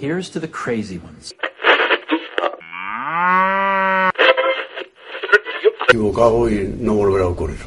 [0.00, 1.34] Here's to the crazy ones.
[5.88, 7.58] equivocado y no volverá a ocurrir.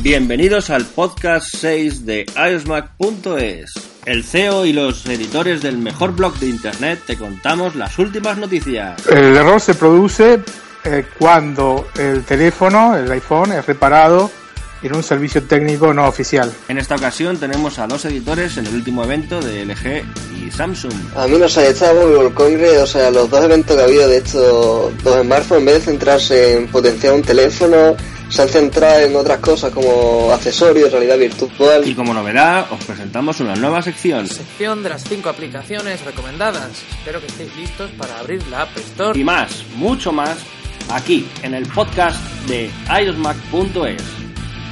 [0.00, 3.70] Bienvenidos al podcast 6 de iosmac.es.
[4.06, 9.06] El CEO y los editores del mejor blog de internet te contamos las últimas noticias.
[9.08, 10.40] El error se produce
[10.84, 14.30] eh, cuando el teléfono, el iPhone, es reparado
[14.82, 16.52] en un servicio técnico no oficial.
[16.68, 20.04] En esta ocasión tenemos a dos editores en el último evento de LG
[20.36, 20.92] y Samsung.
[21.16, 23.84] A mí no sé, está muy World Congress, o sea, los dos eventos que ha
[23.84, 27.96] habido de estos dos smartphones, en vez de centrarse en potenciar un teléfono,
[28.30, 31.86] se han centrado en otras cosas como accesorios, realidad virtual.
[31.86, 34.26] Y como novedad, os presentamos una nueva sección.
[34.28, 36.70] Sección de las 5 aplicaciones recomendadas.
[36.98, 39.18] Espero que estéis listos para abrir la App Store.
[39.18, 40.38] Y más, mucho más,
[40.90, 44.19] aquí en el podcast de iosmac.es.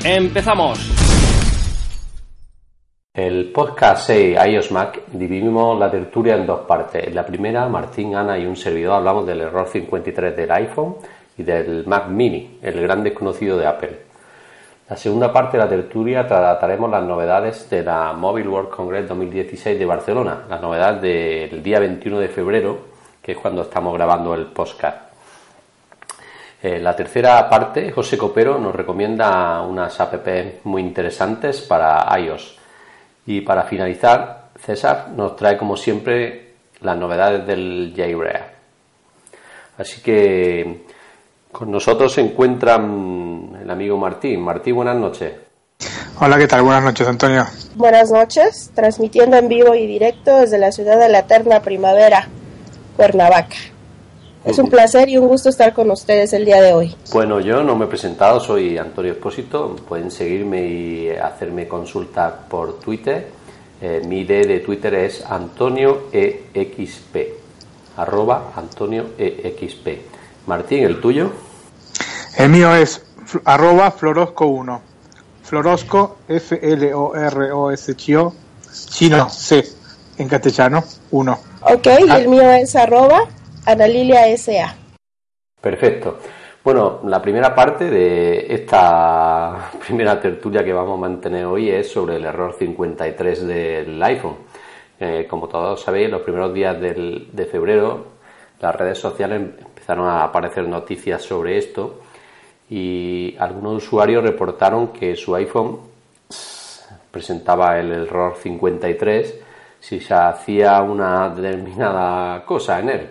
[0.04, 0.78] ¡Empezamos!
[3.12, 7.08] El podcast 6 iOS Mac dividimos la tertulia en dos partes.
[7.08, 10.94] En la primera, Martín, Ana y un servidor hablamos del error 53 del iPhone
[11.36, 13.98] y del Mac Mini, el gran desconocido de Apple.
[14.88, 19.76] La segunda parte de la tertulia trataremos las novedades de la Mobile World Congress 2016
[19.76, 22.78] de Barcelona, las novedades del día 21 de febrero,
[23.20, 25.07] que es cuando estamos grabando el podcast.
[26.60, 32.56] En la tercera parte, José Copero nos recomienda unas apps muy interesantes para iOS.
[33.26, 38.42] Y para finalizar, César nos trae como siempre las novedades del jailbreak.
[39.78, 40.86] Así que
[41.52, 44.40] con nosotros se encuentran el amigo Martín.
[44.40, 45.32] Martín, buenas noches.
[46.20, 46.62] Hola, ¿qué tal?
[46.62, 47.46] Buenas noches, Antonio.
[47.76, 52.26] Buenas noches, transmitiendo en vivo y directo desde la ciudad de la eterna primavera,
[52.96, 53.54] Cuernavaca.
[54.44, 56.96] Es un placer y un gusto estar con ustedes el día de hoy.
[57.12, 59.76] Bueno, yo no me he presentado, soy Antonio Espósito.
[59.88, 63.28] Pueden seguirme y hacerme consulta por Twitter.
[63.80, 67.16] Eh, mi ID de Twitter es AntonioEXP.
[67.96, 69.88] Arroba AntonioEXP.
[70.46, 71.30] Martín, ¿el tuyo?
[72.36, 74.80] El mío es f- arroba florosco1.
[75.42, 78.34] Florosco, F-L-O-R-O-S-C-O,
[78.90, 79.66] chino, C,
[80.18, 81.38] en castellano, 1.
[81.62, 83.24] Ok, y el mío es arroba
[83.72, 84.74] Analilia S.A.
[85.60, 86.18] Perfecto.
[86.64, 92.16] Bueno, la primera parte de esta primera tertulia que vamos a mantener hoy es sobre
[92.16, 94.36] el error 53 del iPhone.
[94.98, 98.06] Eh, como todos sabéis, los primeros días del- de febrero
[98.60, 102.00] las redes sociales empezaron a aparecer noticias sobre esto
[102.70, 105.78] y algunos usuarios reportaron que su iPhone
[107.10, 109.40] presentaba el error 53
[109.78, 113.10] si se hacía una determinada cosa en él.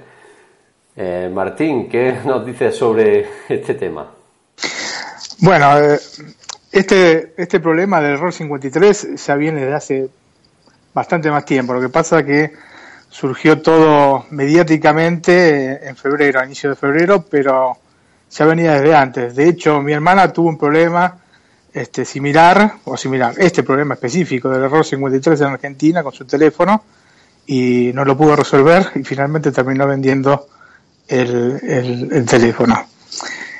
[1.00, 4.12] Eh, Martín, ¿qué nos dices sobre este tema?
[5.38, 6.00] Bueno, eh,
[6.72, 10.10] este, este problema del error 53 ya viene desde hace
[10.96, 11.76] bastante más tiempo.
[11.76, 12.52] Lo que pasa que
[13.12, 17.78] surgió todo mediáticamente en febrero, a inicio de febrero, pero
[18.32, 19.36] ya venía desde antes.
[19.36, 21.16] De hecho, mi hermana tuvo un problema
[21.72, 26.82] este, similar, o similar, este problema específico del error 53 en Argentina con su teléfono
[27.46, 30.48] y no lo pudo resolver y finalmente terminó vendiendo
[31.08, 32.88] el, el- el teléfono.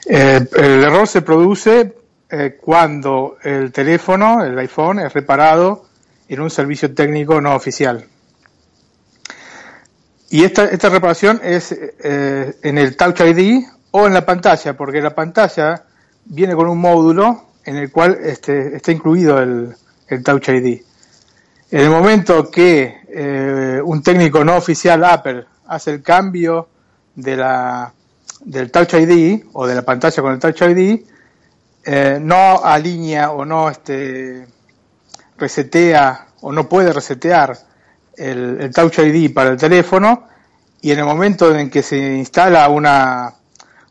[0.06, 1.94] Eh, el error se produce
[2.30, 5.86] eh, cuando el teléfono, el iPhone, es reparado
[6.30, 8.06] en un servicio técnico no oficial.
[10.30, 15.02] Y esta, esta reparación es eh, en el Touch ID o en la pantalla, porque
[15.02, 15.84] la pantalla
[16.26, 19.76] viene con un módulo en el cual este, está incluido el,
[20.24, 20.82] Touch ID.
[21.72, 26.70] En el momento que un técnico no oficial Apple hace el cambio
[27.18, 27.92] de la,
[28.42, 31.02] del Touch ID o de la pantalla con el Touch ID,
[31.84, 34.48] eh, no alinea o no este,
[35.38, 37.58] resetea o no puede resetear
[38.16, 40.28] el, Touch ID para el teléfono
[40.82, 43.34] y en el momento en que se instala una,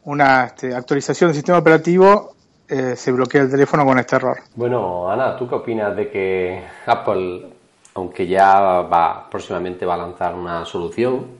[0.05, 2.35] una este, actualización del sistema operativo
[2.69, 4.39] eh, se bloquea el teléfono con este error.
[4.55, 7.47] Bueno, Ana, ¿tú qué opinas de que Apple,
[7.95, 11.36] aunque ya va próximamente va a lanzar una solución,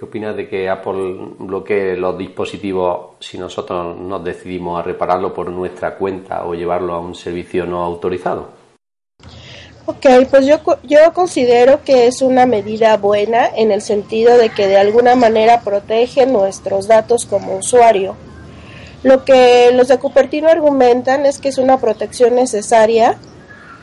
[0.00, 5.50] qué opinas de que Apple bloquee los dispositivos si nosotros nos decidimos a repararlo por
[5.50, 8.48] nuestra cuenta o llevarlo a un servicio no autorizado?
[9.84, 14.66] Ok, pues yo, yo considero que es una medida buena en el sentido de que
[14.66, 18.16] de alguna manera protege nuestros datos como usuario.
[19.02, 23.18] Lo que los de Cupertino argumentan es que es una protección necesaria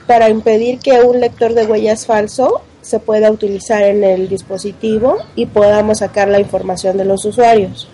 [0.07, 5.45] para impedir que un lector de huellas falso se pueda utilizar en el dispositivo y
[5.45, 7.87] podamos sacar la información de los usuarios.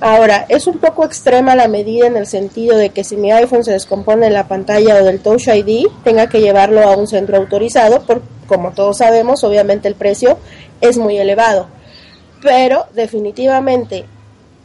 [0.00, 3.64] Ahora, es un poco extrema la medida en el sentido de que si mi iPhone
[3.64, 7.36] se descompone en la pantalla o del Touch ID, tenga que llevarlo a un centro
[7.36, 10.38] autorizado, por, como todos sabemos, obviamente el precio
[10.80, 11.66] es muy elevado.
[12.40, 14.04] Pero definitivamente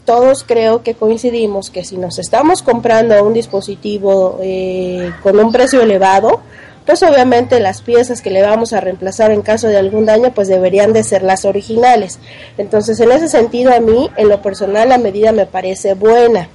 [0.06, 5.82] todos creo que coincidimos que si nos estamos comprando un dispositivo eh, con un precio
[5.82, 6.42] elevado,
[6.86, 10.48] pues obviamente las piezas que le vamos a reemplazar en caso de algún daño pues
[10.48, 12.20] deberían de ser las originales.
[12.58, 16.50] Entonces en ese sentido a mí en lo personal la medida me parece buena.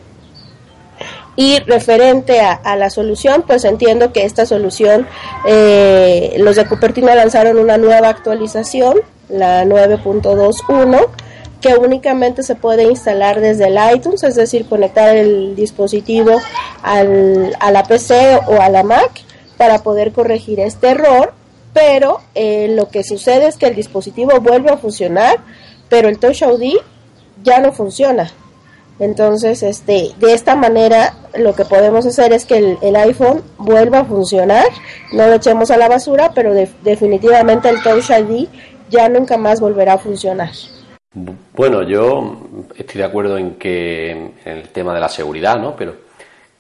[1.37, 5.07] Y referente a, la solución, pues entiendo que esta solución,
[5.47, 8.97] eh, los de Cupertino lanzaron una nueva actualización,
[9.29, 11.07] la 9.21,
[11.61, 16.41] que únicamente se puede instalar desde el iTunes, es decir, conectar el dispositivo
[16.83, 19.28] al, a la PC o a la Mac
[19.59, 21.35] para poder corregir este error,
[21.75, 25.37] pero eh, lo que sucede es que el dispositivo vuelve a funcionar,
[25.89, 26.77] pero el Touch ID
[27.43, 28.31] ya no funciona.
[29.01, 34.05] Entonces, este, de esta manera, lo que podemos hacer es que el, iPhone vuelva a
[34.05, 34.67] funcionar,
[35.13, 36.53] no lo echemos a la basura, pero
[36.83, 38.49] definitivamente el Touch ID
[38.91, 40.51] ya nunca más volverá a funcionar.
[41.55, 42.39] Bueno, yo
[42.77, 45.77] estoy de acuerdo en que en el tema de la seguridad, ¿no?
[45.77, 46.08] Pero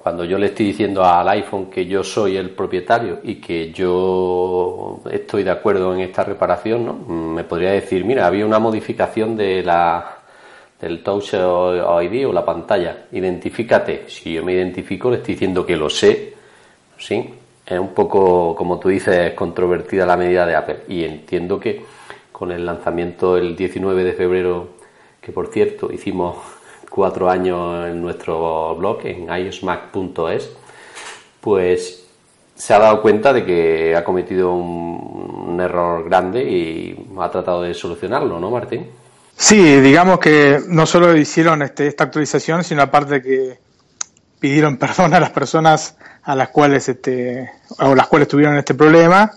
[0.08, 5.02] cuando yo le estoy diciendo al iPhone que yo soy el propietario y que yo
[5.12, 6.94] estoy de acuerdo en esta reparación, ¿no?
[6.94, 10.16] me podría decir, mira, había una modificación de la
[10.81, 13.05] del Touch ID o la pantalla.
[13.12, 14.08] Identifícate.
[14.08, 16.32] Si yo me identifico, le estoy diciendo que lo sé.
[16.96, 17.34] ¿Sí?
[17.66, 20.84] Es un poco, como tú dices, controvertida la medida de Apple.
[20.88, 21.84] Y entiendo que
[22.32, 24.69] con el lanzamiento el 19 de febrero,
[25.20, 26.38] que por cierto hicimos
[26.88, 30.50] cuatro años en nuestro blog, en iosmac.es,
[31.40, 32.05] pues
[32.55, 37.75] se ha dado cuenta de que ha cometido un, error grande y ha tratado de
[37.75, 38.87] solucionarlo, ¿no, Martín?
[39.37, 43.58] Sí, digamos que no solo hicieron este, esta actualización, sino aparte que
[44.38, 47.50] pidieron perdón a las personas a las cuales este,
[47.81, 49.32] o las cuales tuvieron este problema,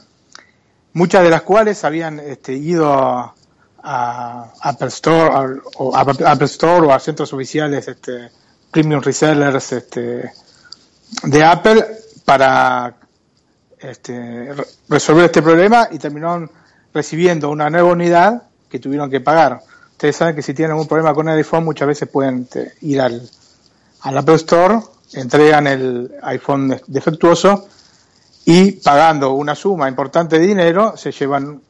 [0.93, 3.33] muchas de las cuales habían este, ido
[3.83, 8.31] a, a Apple Store o a Apple Store o a centros oficiales este,
[8.71, 10.31] premium resellers este,
[11.23, 11.85] de Apple
[12.23, 12.93] para
[13.79, 14.53] este,
[14.87, 16.49] resolver este problema y terminaron
[16.93, 19.61] recibiendo una nueva unidad que tuvieron que pagar.
[19.91, 23.01] Ustedes saben que si tienen algún problema con el iPhone muchas veces pueden este, ir
[23.01, 23.29] al,
[24.01, 24.79] al Apple Store,
[25.13, 27.67] entregan el iPhone defectuoso
[28.45, 31.61] y pagando una suma importante de dinero se llevan,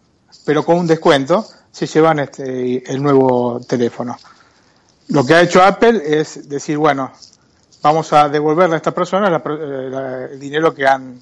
[0.45, 4.17] pero con un descuento, se llevan este, el nuevo teléfono.
[5.09, 7.11] Lo que ha hecho Apple es decir, bueno,
[7.81, 9.41] vamos a devolverle a esta persona
[10.31, 11.21] el dinero que han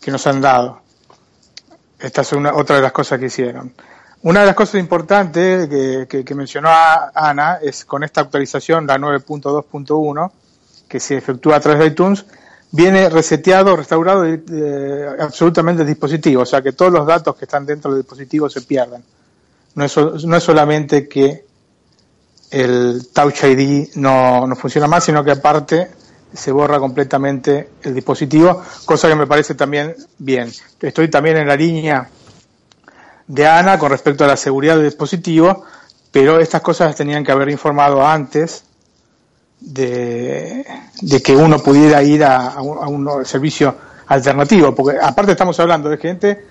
[0.00, 0.80] que nos han dado.
[1.98, 3.72] Esta es una, otra de las cosas que hicieron.
[4.22, 6.68] Una de las cosas importantes que, que, mencionó
[7.14, 10.30] Ana es con esta actualización, la 9.2.1,
[10.88, 12.24] que se efectúa a través de iTunes,
[12.72, 14.24] viene reseteado, restaurado
[15.20, 18.62] absolutamente el dispositivo, o sea que todos los datos que están dentro del dispositivo se
[18.62, 19.02] pierden.
[19.74, 21.44] No es, no es solamente que
[22.50, 25.88] el Touch ID no, no funciona más, sino que aparte
[26.34, 30.50] se borra completamente el dispositivo, cosa que me parece también bien.
[30.80, 32.08] Estoy también en la línea
[33.26, 35.64] de Ana con respecto a la seguridad del dispositivo,
[36.10, 38.64] pero estas cosas tenían que haber informado antes
[39.60, 40.64] de,
[41.24, 43.76] que uno pudiera ir a, un, servicio
[44.06, 46.44] alternativo, porque aparte estamos hablando de gente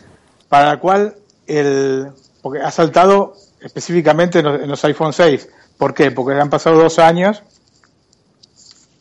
[0.47, 2.11] para la cual el,
[2.41, 5.47] porque ha saltado específicamente en los, iPhone 6.
[5.77, 6.11] ¿Por qué?
[6.11, 7.43] Porque han pasado dos años,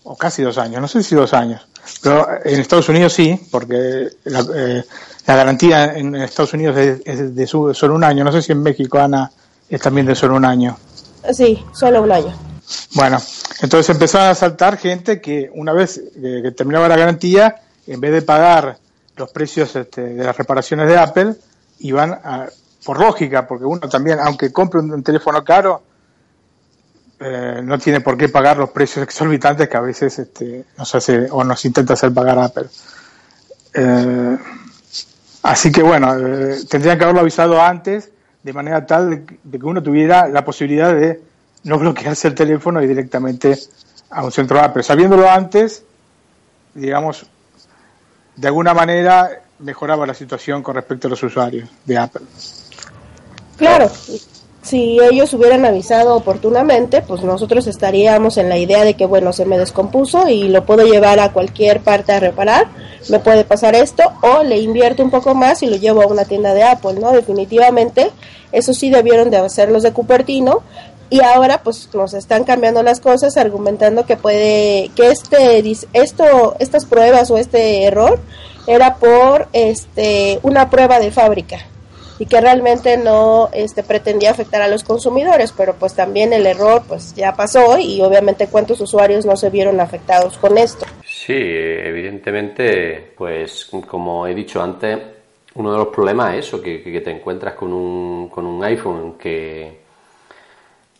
[0.04, 1.66] o casi dos años, no sé si dos años,
[2.02, 4.84] pero en Estados Unidos sí, porque la, eh,
[5.26, 8.24] garantía en Estados Unidos es, de solo un año.
[8.24, 9.30] No sé si en México, Ana,
[9.68, 10.76] es también de solo un año.
[11.32, 12.34] Sí, solo un año.
[12.94, 13.20] Bueno,
[13.62, 17.56] entonces empezaron a saltar gente que una vez que, terminaba la garantía,
[17.86, 18.78] en vez de pagar
[19.16, 21.34] los precios este, de las reparaciones de Apple,
[21.80, 22.46] iban a,
[22.84, 25.82] por lógica, porque uno también, aunque compre un, teléfono caro,
[27.18, 31.28] eh, no tiene por qué pagar los precios exorbitantes que a veces este, nos hace
[31.30, 32.66] o nos intenta hacer pagar Apple.
[33.74, 34.38] Eh,
[35.42, 38.10] así que bueno, eh, tendrían que haberlo avisado antes,
[38.42, 41.22] de manera tal de, que uno tuviera la posibilidad de
[41.64, 43.58] no bloquearse el teléfono y directamente
[44.08, 44.82] a un centro Apple.
[44.82, 45.84] Sabiéndolo antes,
[46.74, 47.26] digamos,
[48.36, 52.22] de alguna manera mejoraba la situación con respecto a los usuarios de Apple.
[53.60, 53.90] Claro,
[54.62, 59.44] si ellos hubieran avisado oportunamente, pues nosotros estaríamos en la idea de que, bueno, se
[59.44, 62.68] me descompuso y lo puedo llevar a cualquier parte a reparar,
[63.10, 66.24] me puede pasar esto, o le invierto un poco más y lo llevo a una
[66.24, 67.12] tienda de Apple, ¿no?
[67.12, 68.10] Definitivamente,
[68.50, 70.62] eso sí debieron de hacer los de Cupertino,
[71.10, 75.60] y ahora pues nos están cambiando las cosas argumentando que puede que este
[75.92, 78.20] esto estas pruebas o este error
[78.66, 81.66] era por este una prueba de fábrica
[82.20, 86.82] y que realmente no este, pretendía afectar a los consumidores, pero pues también el error
[86.86, 90.84] pues ya pasó y obviamente cuántos usuarios no se vieron afectados con esto.
[91.02, 94.98] Sí, evidentemente, pues como he dicho antes,
[95.54, 99.14] uno de los problemas es eso, que, que te encuentras con un, con un iPhone
[99.18, 99.80] que,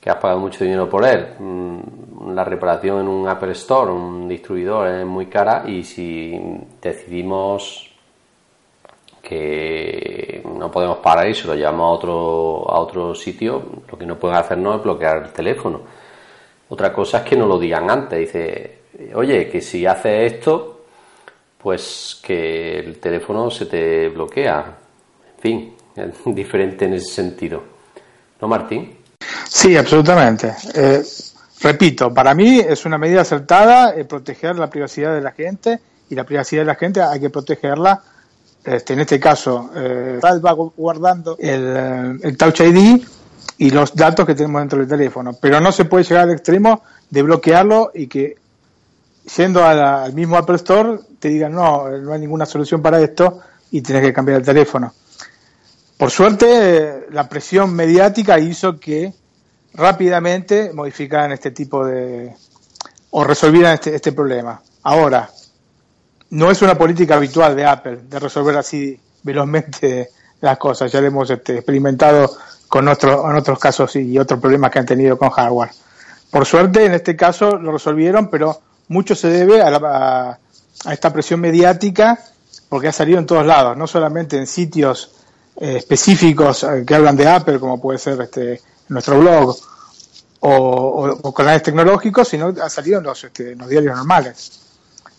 [0.01, 1.35] que has pagado mucho dinero por él.
[1.39, 6.41] Mm, la reparación en un Apple Store, un distribuidor, es muy cara y si
[6.81, 7.90] decidimos
[9.23, 14.07] que no podemos parar y se lo llevamos a otro, a otro sitio, lo que
[14.07, 15.81] no pueden hacer no es bloquear el teléfono.
[16.69, 18.79] Otra cosa es que no lo digan antes, dice,
[19.15, 20.85] oye, que si haces esto,
[21.59, 24.79] pues que el teléfono se te bloquea.
[25.37, 27.63] En fin, es diferente en ese sentido.
[28.41, 28.97] ¿No, Martín?
[29.47, 30.55] Sí, absolutamente.
[30.75, 31.03] Eh,
[31.61, 36.15] repito, para mí es una medida acertada eh, proteger la privacidad de la gente y
[36.15, 38.03] la privacidad de la gente hay que protegerla
[38.65, 43.03] este, en este caso, eh, va guardando el, eh, el, Touch ID
[43.59, 46.83] y los datos que tenemos dentro del teléfono, pero no se puede llegar al extremo
[47.09, 48.37] de bloquearlo y que
[49.37, 53.41] yendo al mismo Apple Store te digan no, no hay ninguna solución para esto
[53.71, 54.93] y tienes que cambiar el teléfono.
[55.97, 59.13] Por suerte, la presión mediática hizo que
[59.75, 62.35] rápidamente modificaran este tipo de
[63.11, 64.63] o resolvieran este, este problema.
[64.83, 65.31] Ahora,
[66.31, 70.11] no es una política habitual de Apple de resolver así velozmente
[70.41, 70.91] las cosas.
[70.91, 72.31] Ya lo hemos este, experimentado
[72.69, 75.71] con otros, otros casos y otros problemas que han tenido con hardware.
[76.31, 80.39] Por suerte, en este caso lo resolvieron, pero mucho se debe a,
[80.91, 82.19] esta presión mediática
[82.69, 85.11] porque ha salido en todos lados, no solamente en sitios
[85.61, 89.57] eh, específicos eh, que hablan de Apple, como puede ser este, nuestro blog
[90.41, 94.70] o, canales tecnológicos, sino ha salido en los, este, en los diarios normales.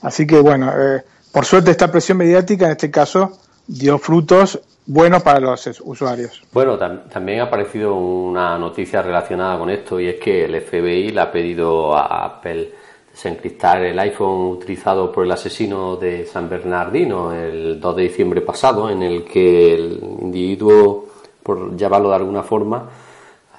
[0.01, 5.23] Así que bueno, eh, por suerte esta presión mediática en este caso dio frutos buenos
[5.23, 6.41] para los usuarios.
[6.51, 11.21] Bueno, también ha aparecido una noticia relacionada con esto y es que el FBI le
[11.21, 12.71] ha pedido a Apple
[13.11, 18.89] desencriptar el iPhone utilizado por el asesino de San Bernardino el 2 de diciembre pasado,
[18.89, 21.07] en el que el individuo,
[21.43, 22.89] por llamarlo de alguna forma,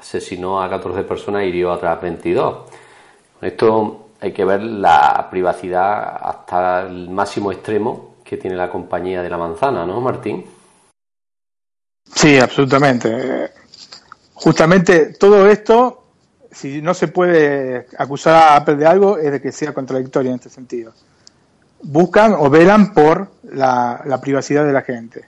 [0.01, 2.57] asesinó a 14 personas y hirió a otras 22.
[3.43, 9.29] Esto hay que ver la privacidad hasta el máximo extremo que tiene la compañía de
[9.29, 10.47] la manzana, ¿no, Martín?
[12.15, 13.51] Sí, absolutamente.
[14.35, 16.05] Justamente todo esto,
[16.53, 20.37] si no se puede acusar a Apple de algo, es de que sea contradictorio en
[20.37, 20.93] este sentido.
[21.83, 25.25] Buscan o velan por la, privacidad de la gente.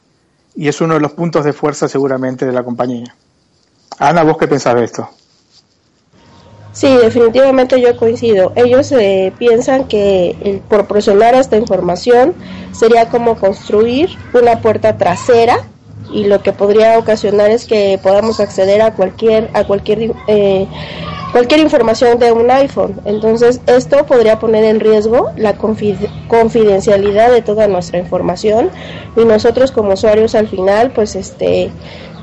[0.54, 3.12] Y es uno de los puntos de fuerza seguramente de la compañía.
[3.98, 5.10] Ana, ¿vos qué pensás de esto?
[6.74, 8.52] Sí, definitivamente yo coincido.
[8.56, 12.34] Ellos eh, piensan que por proporcionar esta información
[12.72, 15.56] sería como construir una puerta trasera
[16.12, 20.66] y lo que podría ocasionar es que podamos acceder a cualquier a cualquier eh,
[21.30, 23.00] cualquier información de un iPhone.
[23.04, 28.70] Entonces esto podría poner en riesgo la confidencialidad de toda nuestra información
[29.16, 31.70] y nosotros como usuarios al final pues este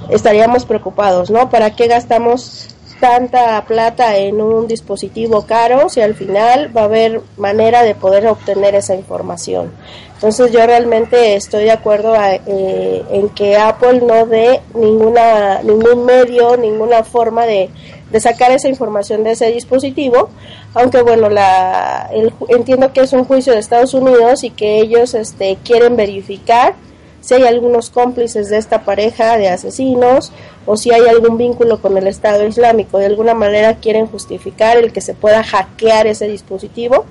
[0.10, 1.50] estaríamos preocupados, ¿no?
[1.50, 2.68] ¿Para qué gastamos
[3.02, 8.28] tanta plata en un dispositivo caro si al final va a haber manera de poder
[8.28, 9.72] obtener esa información.
[10.14, 16.56] Entonces yo realmente estoy de acuerdo eh, en que Apple no dé ninguna, ningún medio,
[16.58, 17.72] ninguna forma de,
[18.12, 20.30] de, sacar esa información de ese dispositivo,
[20.76, 22.08] aunque bueno, la,
[22.50, 26.76] entiendo que es un juicio de Estados Unidos y que ellos este, quieren verificar
[27.22, 30.32] si hay algunos cómplices de esta pareja de asesinos
[30.66, 32.98] o si hay algún vínculo con el Estado Islámico.
[32.98, 37.06] De alguna manera quieren justificar el que se pueda hackear ese dispositivo,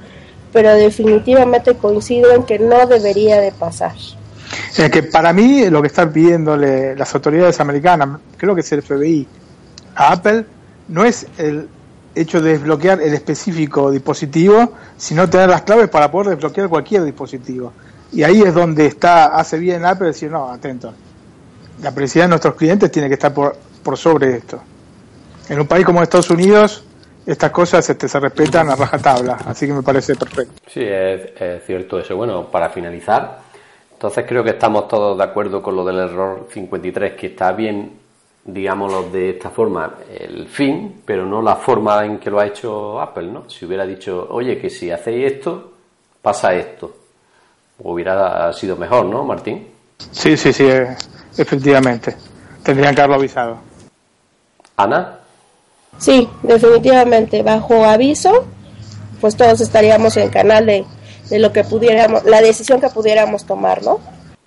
[0.52, 3.94] pero definitivamente coincido en que no debería de pasar.
[4.74, 9.26] Que para mí lo que están pidiéndole las autoridades americanas, creo que es el FBI,
[9.94, 10.44] a Apple,
[10.88, 11.68] no es el
[12.14, 17.72] hecho de desbloquear el específico dispositivo, sino tener las claves para poder desbloquear cualquier dispositivo.
[18.12, 20.92] Y ahí es donde está, hace bien Apple decir, no, atento,
[21.82, 24.60] la privacidad de nuestros clientes tiene que estar por, por sobre esto.
[25.48, 26.84] En un país como Estados Unidos,
[27.26, 30.54] estas cosas este, se respetan a rajatabla, así que me parece perfecto.
[30.66, 32.16] Sí, es, cierto eso.
[32.16, 33.38] Bueno, para finalizar,
[33.92, 37.98] Entonces creo que estamos todos de acuerdo con lo del error 53, que está bien,
[38.44, 43.00] digámoslo de esta forma, el fin, pero no la forma en que lo ha hecho
[43.00, 43.48] Apple, ¿no?
[43.48, 45.72] Si hubiera dicho, oye, que si hacéis esto,
[46.22, 46.99] pasa esto.
[47.82, 49.68] Hubiera sido mejor, ¿no, Martín?
[50.10, 50.96] Sí, sí, sí, eh,
[51.36, 52.16] efectivamente.
[52.62, 53.58] Tendrían que haberlo avisado.
[54.76, 55.18] Ana.
[55.98, 57.42] Sí, definitivamente.
[57.42, 58.46] Bajo aviso,
[59.20, 60.84] pues todos estaríamos en el canal de,
[61.28, 64.00] de lo que pudiéramos, la decisión que pudiéramos tomar, ¿no?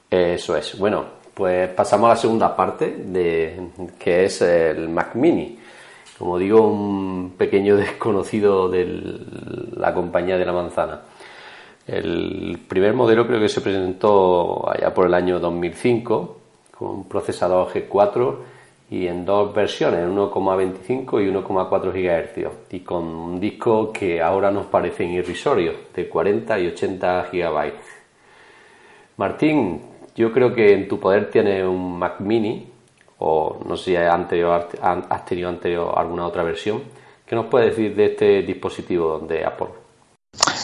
[0.10, 0.78] Eso es.
[0.78, 5.60] Bueno, pues pasamos a la segunda parte, de, que es el Mac Mini.
[6.20, 8.86] Como digo, un pequeño desconocido de
[9.76, 11.02] la compañía de la manzana.
[11.86, 16.38] El primer modelo creo que se presentó allá por el año 2005
[16.78, 18.36] con un procesador G4
[18.90, 24.68] y en dos versiones, 1,25 y 1,4 GHz y con un disco que ahora nos
[24.68, 27.74] parecen irrisorios de 40 y 80 GB.
[29.18, 29.82] Martín,
[30.16, 32.66] yo creo que en tu poder tiene un Mac Mini
[33.20, 36.82] o no sé si anterior, has tenido anterior alguna otra versión.
[37.26, 39.83] ¿Qué nos puedes decir de este dispositivo de Apple?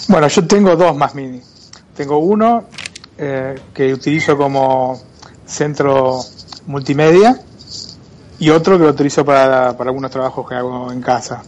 [0.10, 1.40] Bueno, yo tengo dos Mac Mini.
[1.96, 2.64] Tengo uno
[3.16, 5.00] eh, que utilizo como
[5.46, 6.22] centro
[6.66, 7.40] multimedia
[8.40, 11.44] y otro que lo utilizo para, para algunos trabajos que hago en casa.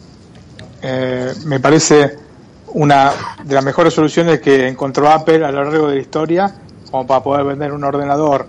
[0.79, 2.19] Eh, me parece
[2.67, 3.11] una
[3.43, 6.53] de las mejores soluciones que encontró Apple a lo largo de la historia
[6.91, 8.45] como para poder vender un ordenador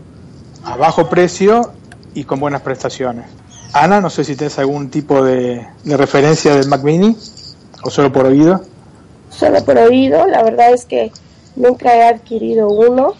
[0.64, 1.72] a bajo precio
[2.12, 3.24] y con buenas prestaciones.
[3.72, 7.16] Ana, no sé si tienes algún tipo de, de referencia del Mac Mini
[7.82, 8.71] o solo por oído.
[9.32, 11.10] Solo por oído, la verdad es que
[11.56, 13.14] nunca he adquirido uno.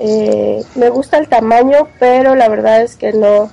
[0.00, 3.50] Eh, me gusta el tamaño, pero la verdad es que no,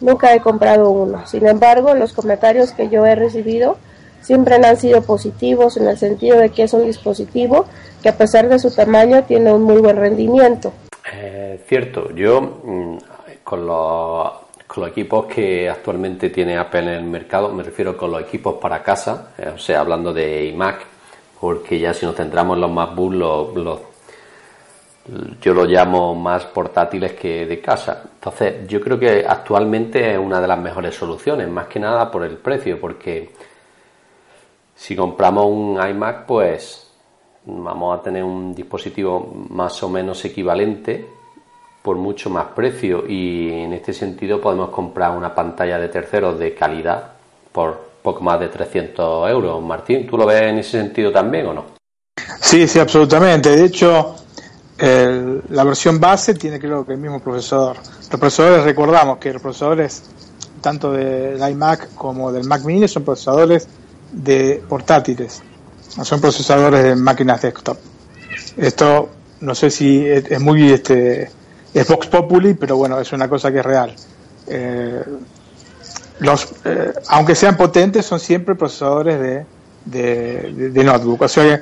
[0.00, 1.26] nunca he comprado uno.
[1.26, 3.78] Sin embargo, los comentarios que yo he recibido
[4.20, 7.66] siempre han sido positivos en el sentido de que es un dispositivo
[8.02, 10.72] que a pesar de su tamaño tiene un muy buen rendimiento.
[11.12, 12.98] Eh, cierto, yo mm,
[13.44, 14.32] con los,
[14.66, 18.56] con los equipos que actualmente tiene Apple en el mercado, me refiero con los equipos
[18.60, 20.93] para casa, eh, o sea, hablando de iMac,
[21.44, 23.80] porque ya si nos centramos en los MacBook, los, los
[25.42, 28.02] yo lo llamo más portátiles que de casa.
[28.14, 32.24] Entonces, yo creo que actualmente es una de las mejores soluciones, más que nada por
[32.24, 33.30] el precio, porque
[34.74, 36.90] si compramos un iMac, pues
[37.44, 41.06] vamos a tener un dispositivo más o menos equivalente
[41.82, 46.54] por mucho más precio y en este sentido podemos comprar una pantalla de terceros de
[46.54, 47.12] calidad
[47.52, 49.62] por poco más de 300 euros.
[49.62, 51.64] Martín, ¿tú lo ves en ese sentido también o no?
[52.38, 53.56] Sí, sí, absolutamente.
[53.56, 54.14] De hecho,
[55.48, 57.78] la versión base tiene creo que el mismo procesador.
[57.78, 60.02] Los procesadores, recordamos que los procesadores
[60.60, 63.66] tanto del iMac como del Mac Mini son procesadores
[64.12, 65.42] de portátiles,
[66.02, 67.78] son procesadores de máquinas desktop.
[68.58, 69.08] Esto
[69.40, 71.30] no sé si es, es muy este
[71.72, 73.96] es Vox Populi, pero bueno, es una cosa que es real.
[74.46, 75.02] Eh,
[76.20, 79.46] los, eh, aunque sean potentes, son siempre procesadores de,
[79.84, 81.22] de, de, de notebook.
[81.22, 81.60] O sea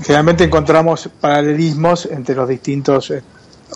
[0.00, 3.22] generalmente encontramos paralelismos entre los distintos eh,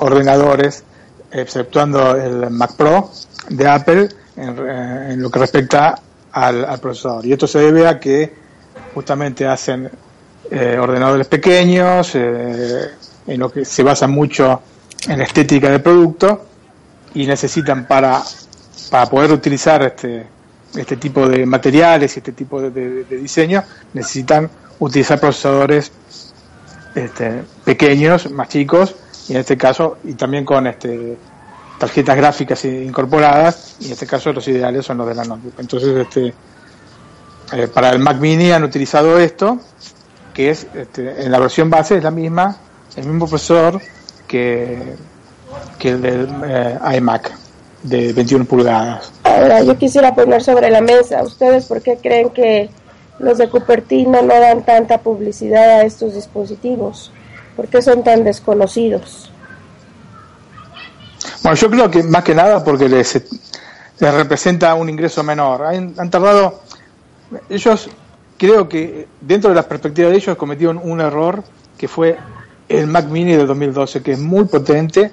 [0.01, 0.85] ordenadores,
[1.31, 3.11] exceptuando el Mac Pro
[3.49, 6.01] de Apple, en, eh, en lo que respecta
[6.33, 7.25] al, al, procesador.
[7.27, 8.33] Y esto se debe a que
[8.95, 9.91] justamente hacen
[10.51, 14.63] eh, ordenadores pequeños, en lo que se basa mucho
[15.09, 16.47] en la estética del producto
[17.15, 18.23] y necesitan para,
[18.91, 20.27] para poder utilizar este,
[20.75, 22.71] este tipo de materiales y este tipo de,
[23.05, 25.93] de, diseño, necesitan utilizar procesadores
[26.95, 28.95] este, pequeños, más chicos,
[29.29, 31.17] y en este caso, y también con este
[31.79, 35.55] tarjetas gráficas incorporadas, y en este caso los ideales son los de la notebook.
[35.59, 36.33] Entonces, este,
[37.53, 39.61] eh, para el Mac Mini han utilizado esto,
[40.33, 42.57] que es este, en la versión base es la misma,
[42.97, 43.81] el mismo procesador
[44.27, 44.97] que,
[45.79, 47.46] que el del eh, iMac
[47.87, 49.13] de 21 pulgadas.
[49.25, 52.69] Ahora, yo quisiera poner sobre la mesa, ¿ustedes por qué creen que
[53.19, 57.13] los de Cupertino no dan tanta publicidad a estos dispositivos?
[57.55, 59.31] ¿Por qué son tan desconocidos?
[61.43, 63.23] Bueno, yo creo que más que nada porque les,
[63.99, 65.65] les representa un ingreso menor.
[65.65, 66.61] Han, han, tardado,
[67.49, 67.89] ellos
[68.37, 71.43] creo que dentro de las perspectivas de ellos cometieron un error
[71.79, 72.19] que fue
[72.69, 75.13] el Mac Mini de 2012, que es muy potente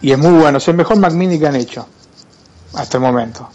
[0.00, 0.58] y es muy bueno.
[0.58, 1.86] Es el mejor Mac Mini que han hecho
[2.74, 3.48] hasta el momento.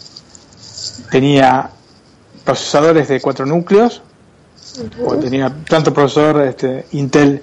[1.11, 1.69] Tenía
[2.43, 4.01] procesadores de cuatro núcleos,
[4.77, 5.07] uh -huh.
[5.07, 7.41] o tenía tanto procesador este, Intel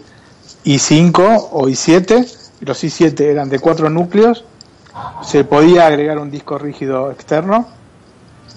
[0.65, 4.45] i5 o i7, y los i7 eran de cuatro núcleos,
[5.23, 7.67] se podía agregar un disco rígido externo,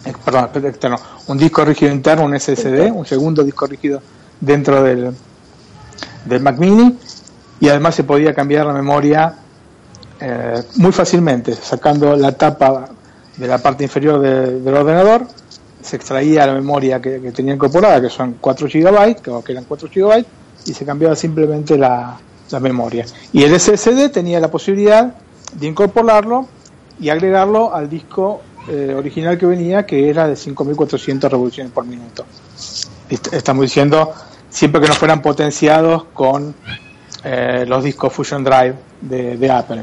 [0.06, 4.02] eh, perdón, externo, un disco rígido interno, un SSD, un segundo disco rígido
[4.42, 5.16] dentro del,
[6.26, 6.98] del Mac Mini,
[7.60, 9.36] y además se podía cambiar la memoria
[10.26, 12.88] eh, muy fácilmente, sacando la tapa
[13.38, 15.28] de la parte inferior de- del ordenador,
[15.82, 20.26] se extraía la memoria que, tenía incorporada, que son 4 GB, que, eran 4 GB,
[20.66, 22.18] y se cambiaba simplemente la,
[22.50, 23.06] la memoria.
[23.34, 25.14] Y el SSD tenía la posibilidad
[25.54, 26.48] de incorporarlo
[27.02, 32.24] y agregarlo al disco eh, original que venía, que era de 5400 revoluciones por minuto.
[33.10, 34.14] Est- Estamos diciendo
[34.50, 36.56] siempre que no fueran potenciados con
[37.26, 39.82] eh, los discos Fusion Drive de, de Apple.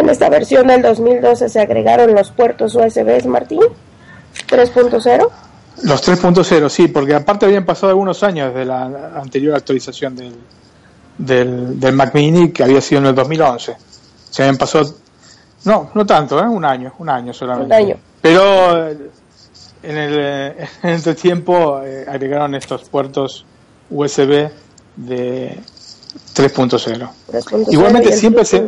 [0.00, 3.60] En esta versión del 2012 se agregaron los puertos USB, Martín,
[4.48, 5.28] 3.0.
[5.82, 10.34] Los 3.0, sí, porque aparte habían pasado algunos años desde la anterior actualización del,
[11.18, 13.76] del, del Mac Mini, que había sido en el 2011.
[14.30, 14.94] Se habían pasado,
[15.64, 16.48] no, no tanto, ¿eh?
[16.48, 17.66] un año, un año solamente.
[17.66, 17.96] Un año.
[18.22, 19.10] Pero eh,
[19.82, 23.44] en el, eh, en este tiempo eh, agregaron estos puertos
[23.90, 24.50] USB
[24.96, 25.58] de
[26.34, 27.10] 3.0.
[27.30, 28.66] 3.0 y Igualmente siempre se.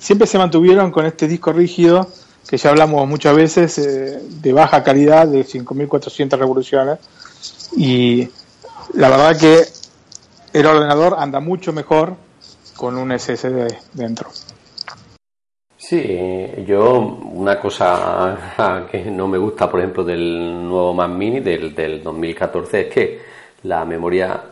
[0.00, 2.08] Siempre se mantuvieron con este disco rígido
[2.48, 6.98] que ya hablamos muchas veces eh, de baja calidad de 5400 revoluciones
[7.76, 8.28] y
[8.94, 9.62] la verdad que
[10.52, 12.16] el ordenador anda mucho mejor
[12.76, 14.30] con un SSD dentro.
[15.76, 16.02] Sí,
[16.66, 22.02] yo una cosa que no me gusta, por ejemplo, del nuevo Mac Mini del, del
[22.02, 23.20] 2014 es que
[23.64, 24.42] la memoria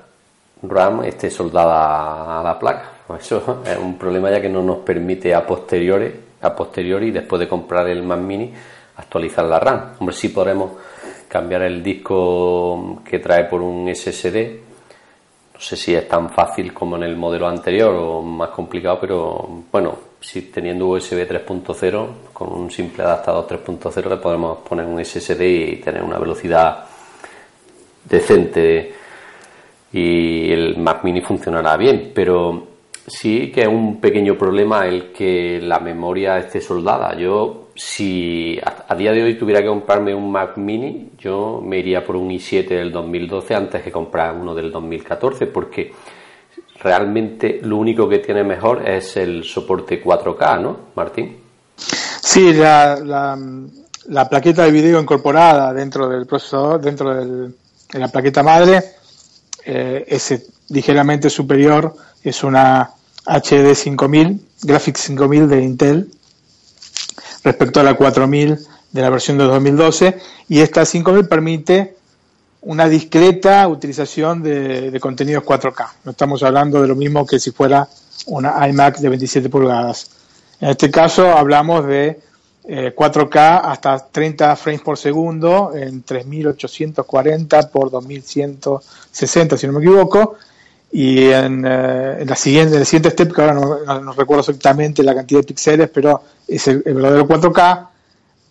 [0.63, 2.98] RAM esté soldada a la placa.
[3.09, 7.41] Pues Eso es un problema ya que no nos permite a posteriori, a posteriori, después
[7.41, 8.53] de comprar el Mac Mini,
[8.97, 9.95] actualizar la RAM.
[9.99, 10.73] Hombre, sí podremos
[11.27, 14.61] cambiar el disco que trae por un SSD.
[15.55, 19.49] No sé si es tan fácil como en el modelo anterior o más complicado, pero
[19.73, 25.41] bueno, si teniendo USB 3.0, con un simple adaptador 3.0 le podemos poner un SSD
[25.41, 26.85] y tener una velocidad
[28.05, 28.95] decente
[29.93, 32.68] y el Mac Mini funcionará bien, pero
[33.09, 37.17] sí que es un pequeño problema el que la memoria esté soldada.
[37.17, 42.05] Yo, si a, día de hoy tuviera que comprarme un Mac Mini, yo me iría
[42.05, 45.93] por un i7 del 2012 antes que comprar uno del 2014, porque
[46.81, 51.37] realmente lo único que tiene mejor es el soporte 4K, ¿no, Martín?
[51.77, 53.39] Sí, la, la,
[54.07, 57.51] la plaqueta de video incorporada dentro del procesador, dentro de
[57.99, 58.83] la plaqueta madre,
[59.65, 62.91] eh, es ligeramente superior, es una
[63.29, 66.11] HD 5000, Graphics 5000 de Intel,
[67.45, 68.59] respecto a la 4000
[68.93, 71.97] de la versión de 2012, y esta 5000 permite
[72.63, 75.89] una discreta utilización de, contenidos 4K.
[76.05, 77.89] No estamos hablando de lo mismo que si fuera
[78.27, 80.11] una iMac de 27 pulgadas.
[80.61, 82.21] En este caso hablamos de
[82.65, 90.37] eh, 4K hasta 30 frames por segundo en 3840 por 2160, si no me equivoco.
[90.91, 94.41] Y en, eh, en la siguiente, en el siguiente step, que ahora no, no- recuerdo
[94.41, 97.89] exactamente la cantidad de píxeles, pero es el, verdadero 4K,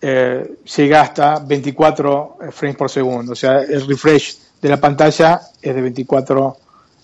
[0.01, 3.33] eh, llega hasta 24 frames por segundo.
[3.33, 6.57] O sea, el refresh de la pantalla es de 24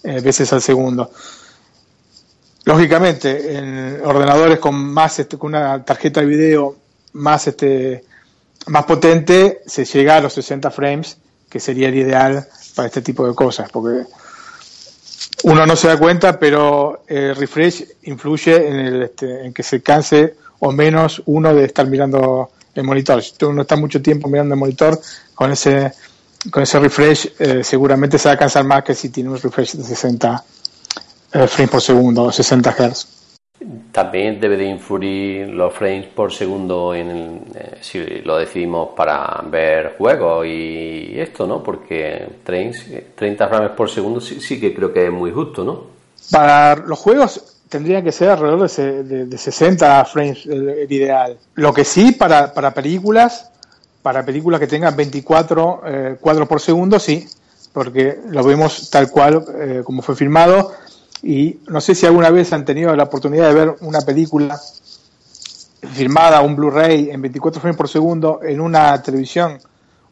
[0.03, 1.11] eh, veces al segundo.
[2.65, 6.75] Lógicamente, en ordenadores con más este, con una tarjeta de video
[7.13, 8.05] más este
[8.67, 11.17] más potente se llega a los 60 frames,
[11.49, 14.05] que sería el ideal para este tipo de cosas, porque
[15.43, 19.81] uno no se da cuenta, pero el refresh influye en, el, este, en que se
[19.81, 23.21] canse o menos uno de estar mirando el monitor.
[23.21, 24.99] Si uno está mucho tiempo mirando el monitor,
[25.33, 25.91] con ese
[26.51, 29.75] con ese refresh eh, seguramente se va a cansar más que si tiene un refresh
[29.75, 30.43] de 60
[31.33, 33.07] eh, frames por segundo o 60 Hz.
[33.91, 39.41] También debe de influir los frames por segundo en el- eh, si lo decidimos para
[39.49, 41.61] ver juegos y esto, ¿no?
[41.63, 42.77] Porque 30
[43.15, 45.83] 30 frames por segundo sí, que creo que es muy justo, ¿no?
[46.31, 50.91] Para los juegos tendría que ser alrededor de, se- de- de 60 frames el, el
[50.91, 51.37] ideal.
[51.55, 53.49] Lo que sí, para, para películas,
[54.01, 57.27] para películas que tengan 24 eh, cuadros por segundo, sí,
[57.71, 60.71] porque lo vemos tal cual eh, como fue filmado.
[61.23, 64.59] Y no sé si alguna vez han tenido la oportunidad de ver una película
[65.93, 69.57] filmada, un Blu-ray en 24 frames por segundo en una televisión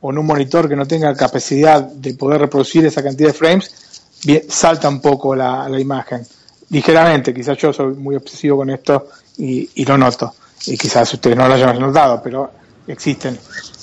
[0.01, 4.01] o en un monitor que no tenga capacidad de poder reproducir esa cantidad de frames,
[4.23, 6.25] bien, salta un poco la, la imagen.
[6.69, 10.33] Ligeramente, quizás yo soy muy obsesivo con esto y, y lo noto.
[10.65, 12.51] Y quizás ustedes no lo hayan notado, pero
[12.87, 13.37] existen,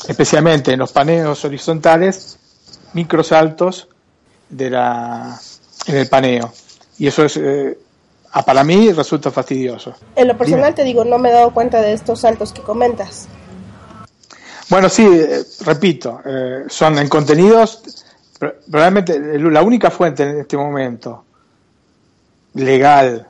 [0.09, 2.39] especialmente en los paneos horizontales,
[2.95, 3.89] microsaltos
[4.49, 5.39] de la,
[5.87, 6.53] en el paneo.
[6.99, 7.79] Y eso es, eh,
[8.45, 9.95] para mí resulta fastidioso.
[10.17, 13.29] En lo personal te digo, no me he dado cuenta de estos saltos que comentas.
[14.69, 18.05] Bueno, sí, eh, repito, eh, son en contenidos,
[18.41, 21.25] el- la única fuente en este momento
[22.55, 23.27] legal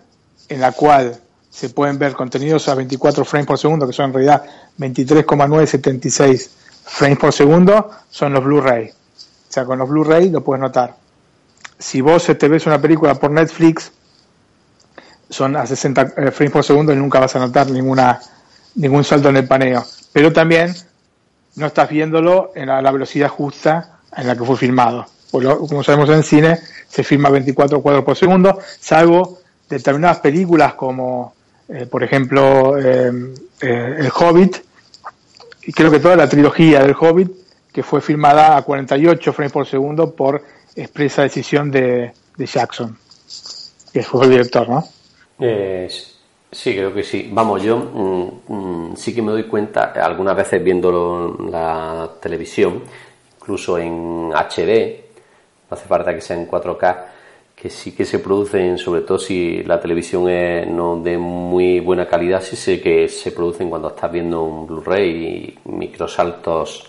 [0.49, 1.17] en la cual
[1.51, 4.43] se pueden ver contenidos a 24 frames por segundo, que son en realidad
[4.77, 6.51] 23,976
[6.85, 8.89] frames por segundo, son los Blu-ray.
[8.89, 10.95] O sea, con los Blu-ray lo puedes notar.
[11.79, 13.93] Si vos te ves una película por Netflix,
[15.31, 18.21] son a 60 eh, frames por segundo y nunca vas a notar ninguna
[18.75, 19.85] ningún salto en el paneo.
[20.13, 20.75] Pero también
[21.57, 25.07] no estás viéndolo en la, velocidad justa en la que fue filmado.
[25.31, 31.35] como sabemos en cine, se filma 24 cuadros por segundo, salvo determinadas películas como,
[31.69, 33.11] eh, por ejemplo, eh,
[33.61, 34.57] El Hobbit,
[35.63, 37.31] y creo que toda la trilogía del Hobbit,
[37.73, 40.43] que fue filmada a 48 frames por segundo por
[40.77, 42.97] expresa decisión de, de Jackson,
[43.93, 44.85] que fue el director, ¿no?
[45.41, 45.89] Eh,
[46.51, 47.29] sí, creo que sí.
[47.33, 52.83] Vamos, yo mm, mm, sí que me doy cuenta, algunas veces viendo la televisión,
[53.41, 55.05] incluso en HD,
[55.71, 57.05] no hace falta que sea en 4K,
[57.55, 62.07] que sí que se producen, sobre todo si la televisión es no de muy buena
[62.07, 66.89] calidad, sí sé que se producen cuando estás viendo un Blu-ray y microsaltos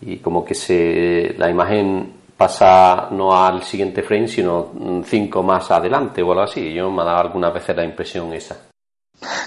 [0.00, 6.22] y como que se la imagen pasa no al siguiente frame, sino cinco más adelante
[6.22, 6.72] o algo así.
[6.72, 8.56] Yo me ha dado algunas veces la impresión esa.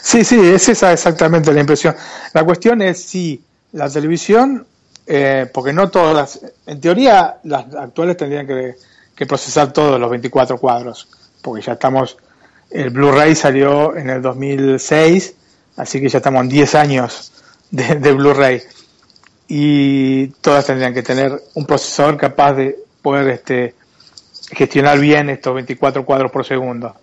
[0.02, 1.96] Sí, sí, es esa exactamente la impresión.
[2.34, 4.68] La cuestión es si la televisión,
[5.08, 8.76] eh, porque no todas las, en teoría las actuales tendrían que,
[9.26, 11.08] procesar todos los 24 cuadros,
[11.44, 12.18] porque ya estamos,
[12.72, 15.36] el Blu-ray salió en el 2006,
[15.78, 17.32] así que ya estamos en 10 años
[17.70, 18.64] de, de Blu-ray
[19.48, 23.76] y todas tendrían que tener un procesador capaz de poder este,
[24.52, 26.96] gestionar bien estos 24 cuadros por segundo.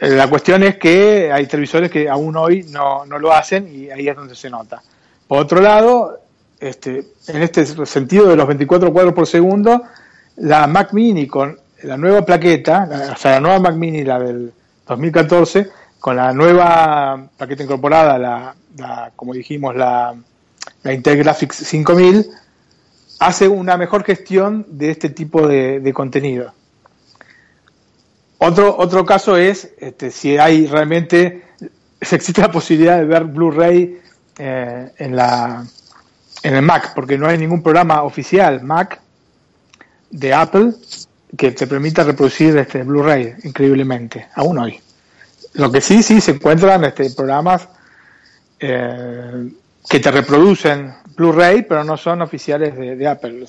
[0.00, 3.90] Eh, la cuestión es que hay televisores que aún hoy no, no lo hacen y
[3.90, 4.82] ahí es donde se nota.
[5.26, 6.20] Por otro lado,
[6.58, 9.82] este, en este sentido de los 24 cuadros por segundo,
[10.36, 14.52] la Mac Mini con la nueva plaqueta, o sea, la nueva Mac Mini, la del
[14.86, 15.68] 2014,
[16.00, 18.54] con la nueva plaqueta incorporada, la
[19.16, 20.14] como dijimos, la
[20.82, 22.26] la Intel Graphics 5000,
[23.18, 26.52] hace una mejor gestión de este tipo de, contenido.
[28.38, 31.44] Otro, otro caso es este, si hay realmente,
[32.00, 34.00] si existe la posibilidad de ver Blu-ray
[34.38, 35.64] eh, en, la,
[36.42, 39.00] en el Mac, porque no hay ningún programa oficial Mac
[40.10, 40.72] de Apple
[41.36, 44.80] que te permita reproducir este Blu-ray increíblemente, aún hoy.
[45.54, 47.68] Lo que sí, sí se encuentran este, programas
[48.60, 49.50] eh,
[49.88, 53.46] que te reproducen Blu-ray, pero no son oficiales de, Apple.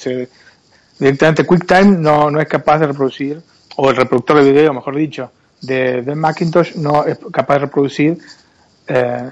[0.97, 3.41] directamente QuickTime no, no es capaz de reproducir,
[3.75, 8.17] o el reproductor de video, mejor dicho, de, Macintosh no es capaz de reproducir
[8.88, 9.30] eh,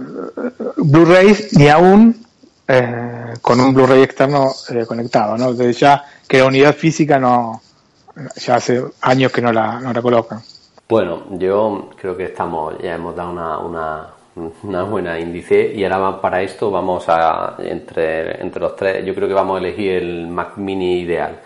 [0.77, 2.25] Blu-rays ni aún
[2.67, 5.37] eh, con un Blu-ray externo eh, conectado.
[5.37, 5.53] ¿no?
[5.53, 7.61] Desde ya que la unidad física no,
[8.35, 10.41] ya hace años que no la, no la colocan.
[10.87, 14.07] Bueno, yo creo que estamos, ya hemos dado una, una
[14.63, 15.73] una buena índice.
[15.75, 19.65] Y ahora para esto vamos a entre, entre los tres yo creo que vamos a
[19.65, 21.39] elegir el Mac Mini ideal.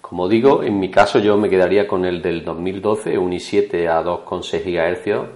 [0.00, 4.04] Como digo en mi caso yo me quedaría con el del 2012 un i7 a
[4.04, 5.28] 2,6 GHz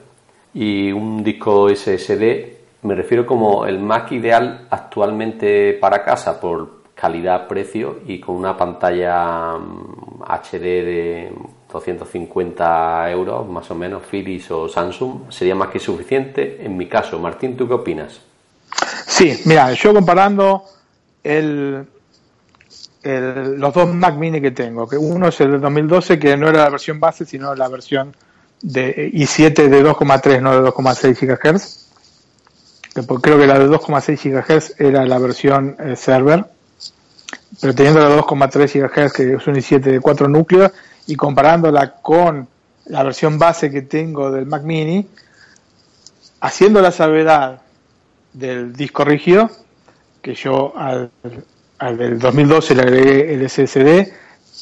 [0.54, 7.48] y un disco SSD me refiero como el Mac ideal actualmente para casa por calidad
[7.48, 11.32] precio y con una pantalla HD mm, de
[11.70, 16.64] 250 euros, más o menos, Philips o Samsung, sería más que suficiente.
[16.64, 18.20] En mi caso, Martín, ¿tú qué opinas?
[19.06, 20.64] Sí, mira, yo comparando
[21.22, 21.86] el,
[23.02, 26.64] los dos Mac Mini que tengo, que uno es el de 2012, que no era
[26.64, 28.14] la versión base, sino la versión
[28.62, 31.88] de i7 de 2,3, no de 2,6 GHz.
[33.20, 36.46] creo que la de 2,6 GHz era la versión eh, server,
[37.60, 40.72] pero teniendo la de 2,3 GHz, que es un i7 de 4 núcleos,
[41.08, 42.46] y comparándola con
[42.84, 45.08] la versión base que tengo del Mac Mini,
[46.40, 47.62] haciendo la salvedad
[48.32, 49.50] del disco rígido,
[50.20, 51.10] que yo al,
[51.80, 54.12] del 2012 le agregué el SSD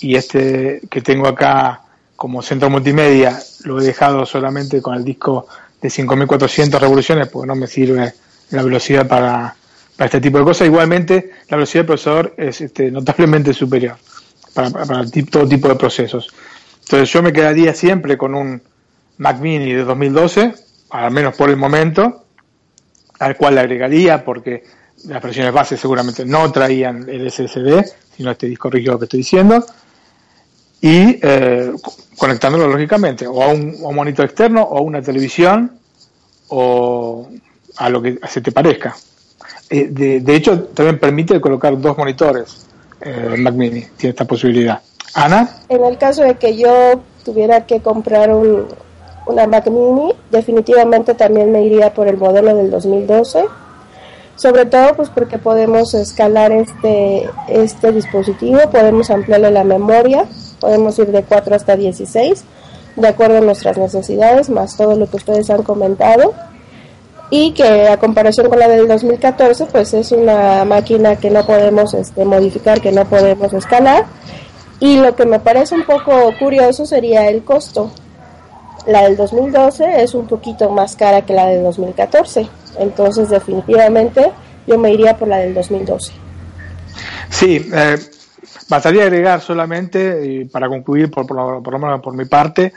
[0.00, 1.82] y este que tengo acá
[2.14, 5.48] como centro multimedia lo he dejado solamente con el disco
[5.82, 8.14] de 5400 revoluciones porque no me sirve
[8.50, 9.56] la velocidad para,
[9.96, 10.68] para este tipo de cosas.
[10.68, 13.96] Igualmente, la velocidad del procesador es este, notablemente superior
[14.56, 16.32] para, todo tipo de procesos.
[16.80, 18.62] Entonces yo me quedaría siempre con un
[19.18, 20.54] Mac Mini de 2012,
[20.90, 22.24] al menos por el momento,
[23.18, 24.64] al cual le agregaría porque
[25.04, 27.84] las versiones base seguramente no traían el SSD,
[28.16, 29.64] sino este disco rígido que estoy diciendo,
[30.80, 31.72] y eh,
[32.16, 35.78] conectándolo lógicamente o a un, monitor externo o a una televisión
[36.48, 37.28] o
[37.76, 38.96] a lo que se te parezca.
[39.68, 42.65] Eh, de, hecho, también permite colocar dos monitores
[43.00, 44.80] eh, Mac Mini, tiene esta posibilidad.
[45.14, 45.48] Ana.
[45.68, 48.66] En el caso de que yo tuviera que comprar un,
[49.26, 53.44] una Mac Mini, definitivamente también me iría por el modelo del 2012.
[54.36, 60.26] Sobre todo pues porque podemos escalar este, este dispositivo, podemos ampliarle la memoria,
[60.60, 62.44] podemos ir de 4 hasta 16,
[62.96, 66.34] de acuerdo a nuestras necesidades, más todo lo que ustedes han comentado.
[67.30, 71.92] Y que a comparación con la del 2014, pues es una máquina que no podemos
[71.94, 74.06] este, modificar, que no podemos escalar.
[74.78, 77.90] Y lo que me parece un poco curioso sería el costo.
[78.86, 82.46] La del 2012 es un poquito más cara que la del 2014.
[82.78, 84.30] Entonces, definitivamente,
[84.66, 86.12] yo me iría por la del 2012.
[87.30, 87.98] Sí, eh,
[88.68, 92.72] bastaría agregar solamente, y para concluir, por, por, menos por mi parte,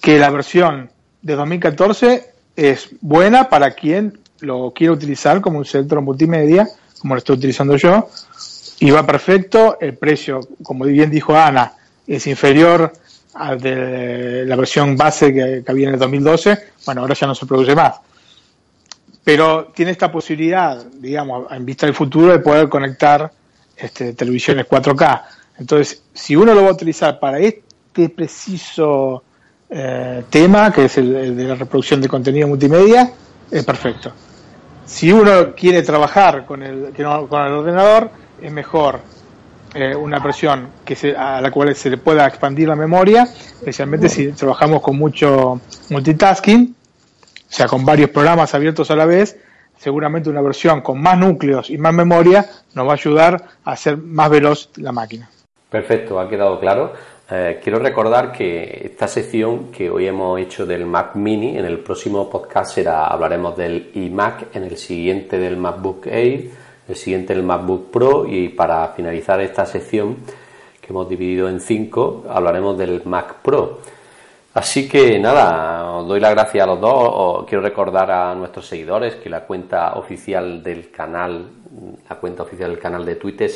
[0.00, 6.02] que la versión de 2014 es buena para quien lo quiere utilizar como un centro
[6.02, 6.68] multimedia,
[7.00, 8.08] como lo estoy utilizando yo,
[8.80, 9.78] y va perfecto.
[9.80, 11.72] El precio, como bien dijo Ana,
[12.06, 12.92] es inferior
[13.34, 16.58] al de la versión base que, había en el 2012.
[16.84, 18.00] Bueno, ahora ya no se produce más.
[19.24, 23.30] Pero tiene esta posibilidad, digamos, en vista del futuro, de poder conectar
[23.76, 25.22] este, televisiones 4K.
[25.58, 29.22] Entonces, si uno lo va a utilizar para este preciso
[29.74, 33.10] eh, tema, que es el, de la reproducción de contenido multimedia,
[33.50, 34.12] es perfecto.
[34.84, 36.92] Si uno quiere trabajar con el,
[37.28, 38.10] con el ordenador,
[38.42, 39.00] es mejor
[39.74, 44.10] eh, una versión que se, a la cual se le pueda expandir la memoria, especialmente
[44.10, 46.76] si trabajamos con mucho multitasking,
[47.48, 49.38] o sea, con varios programas abiertos a la vez,
[49.78, 53.96] seguramente una versión con más núcleos y más memoria nos va a ayudar a hacer
[53.96, 55.30] más veloz la máquina.
[55.70, 56.92] Perfecto, ha quedado claro.
[57.34, 61.78] Eh, quiero recordar que esta sección que hoy hemos hecho del Mac Mini, en el
[61.78, 66.50] próximo podcast será, hablaremos del iMac, en el siguiente del MacBook Air,
[66.86, 70.18] el siguiente el MacBook Pro y para finalizar esta sección
[70.78, 73.78] que hemos dividido en cinco, hablaremos del Mac Pro.
[74.52, 77.46] Así que nada, os doy las gracias a los dos.
[77.46, 81.46] quiero recordar a nuestros seguidores que la cuenta oficial del canal,
[82.10, 83.50] la cuenta oficial del canal de Twitter,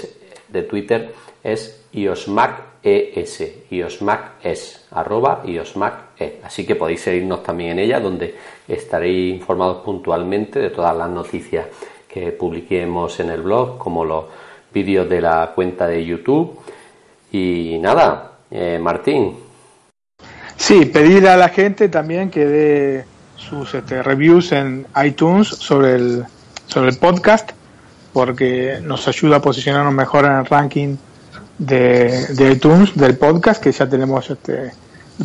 [0.49, 6.41] de Twitter es iosmaces, iosmaces, arroba iosmace.
[6.43, 8.35] Así que podéis seguirnos también en ella, donde
[8.69, 11.67] estaréis informados puntualmente de todas las noticias
[12.09, 14.25] que publiquemos en el blog, como los
[14.73, 16.59] vídeos de la cuenta de YouTube.
[17.33, 19.37] Y nada, eh, Martín.
[20.57, 23.05] Sí, pedir a la gente también que dé
[23.37, 26.25] sus este, reviews en iTunes sobre el,
[26.67, 27.53] sobre el podcast,
[28.17, 30.97] porque nos ayuda a posicionarnos mejor en el ranking
[31.59, 34.73] de, de iTunes del podcast, que ya tenemos este,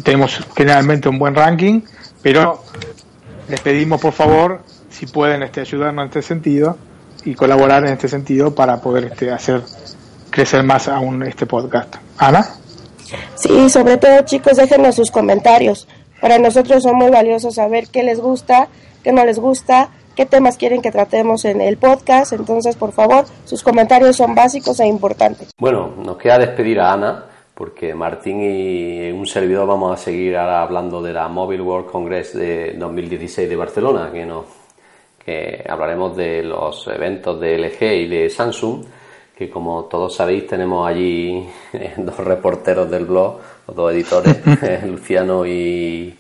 [0.04, 1.84] tenemos generalmente un buen ranking,
[2.21, 2.62] pero
[3.47, 6.77] les pedimos por favor si pueden este, ayudarnos en este sentido
[7.23, 9.62] y colaborar en este sentido para poder este, hacer
[10.30, 11.95] crecer más aún este podcast.
[12.17, 12.45] Ana.
[13.36, 15.88] Sí, sobre todo chicos, déjenos sus comentarios.
[16.19, 18.67] Para nosotros son muy valiosos saber qué les gusta,
[19.01, 22.31] qué no les gusta, qué temas quieren que tratemos en el podcast.
[22.34, 25.49] Entonces, por favor, sus comentarios son básicos e importantes.
[25.57, 30.62] Bueno, nos queda despedir a Ana porque Martín y un servidor vamos a seguir ahora
[30.62, 34.45] hablando de la Mobile World Congress de 2016 de Barcelona, que nos
[35.25, 38.84] que hablaremos de los eventos de LG y de Samsung,
[39.36, 41.47] que como todos sabéis tenemos allí
[41.97, 43.39] dos reporteros del blog,
[43.73, 44.38] dos editores,
[44.86, 46.15] Luciano y,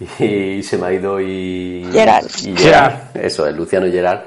[0.00, 2.26] y, se me ha ido y Gerard.
[2.44, 3.16] Y Gerard.
[3.16, 4.22] Eso es, Luciano y Gerard,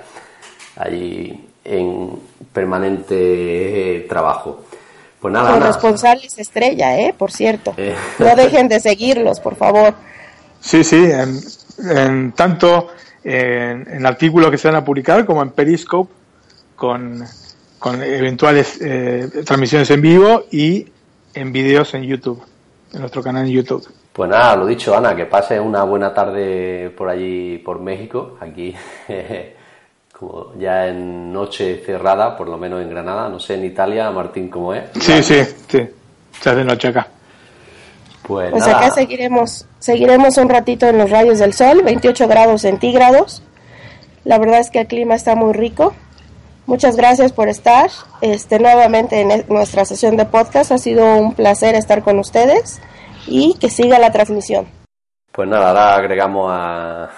[0.76, 2.12] allí en
[2.54, 4.64] permanente trabajo.
[5.20, 7.14] Pues nada, Los responsables estrella, ¿eh?
[7.18, 7.74] Por cierto.
[7.78, 7.96] Eh.
[8.20, 9.94] No dejen de seguirlos, por favor.
[10.60, 11.40] Sí, sí, en,
[11.98, 12.90] en tanto
[13.24, 16.12] en, artículos que se van a publicar, como en Periscope,
[16.76, 17.24] con,
[17.80, 20.88] con eventuales eh, transmisiones en vivo y
[21.34, 22.42] en vídeos en YouTube,
[22.94, 23.88] en nuestro canal en YouTube.
[24.18, 28.74] Pues nada, lo dicho, Ana, que pase una buena tarde por allí, por México, aquí,
[30.12, 34.50] como ya en noche cerrada, por lo menos en Granada, no sé en Italia, Martín,
[34.50, 34.86] ¿cómo es?
[35.00, 35.88] Sí, sí, sí,
[36.44, 37.08] ya de noche acá.
[38.24, 43.44] Pues, pues acá seguiremos, seguiremos un ratito en los rayos del sol, 28 grados centígrados.
[44.24, 45.94] La verdad es que el clima está muy rico.
[46.66, 47.92] Muchas gracias por estar
[48.22, 50.72] este, nuevamente en nuestra sesión de podcast.
[50.72, 52.82] Ha sido un placer estar con ustedes
[53.28, 54.66] y que siga la transmisión.
[55.32, 57.10] Pues nada, ahora agregamos a,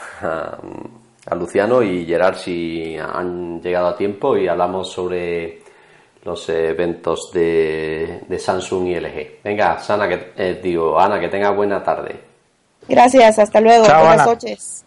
[1.29, 5.61] a Luciano y Gerard si han llegado a tiempo y hablamos sobre
[6.23, 9.43] los eventos de, Samsung y LG.
[9.43, 12.19] Venga, Sana, que, eh, digo, Ana, que tenga buena tarde.
[12.87, 13.83] Gracias, hasta luego.
[13.83, 14.85] Buenas noches.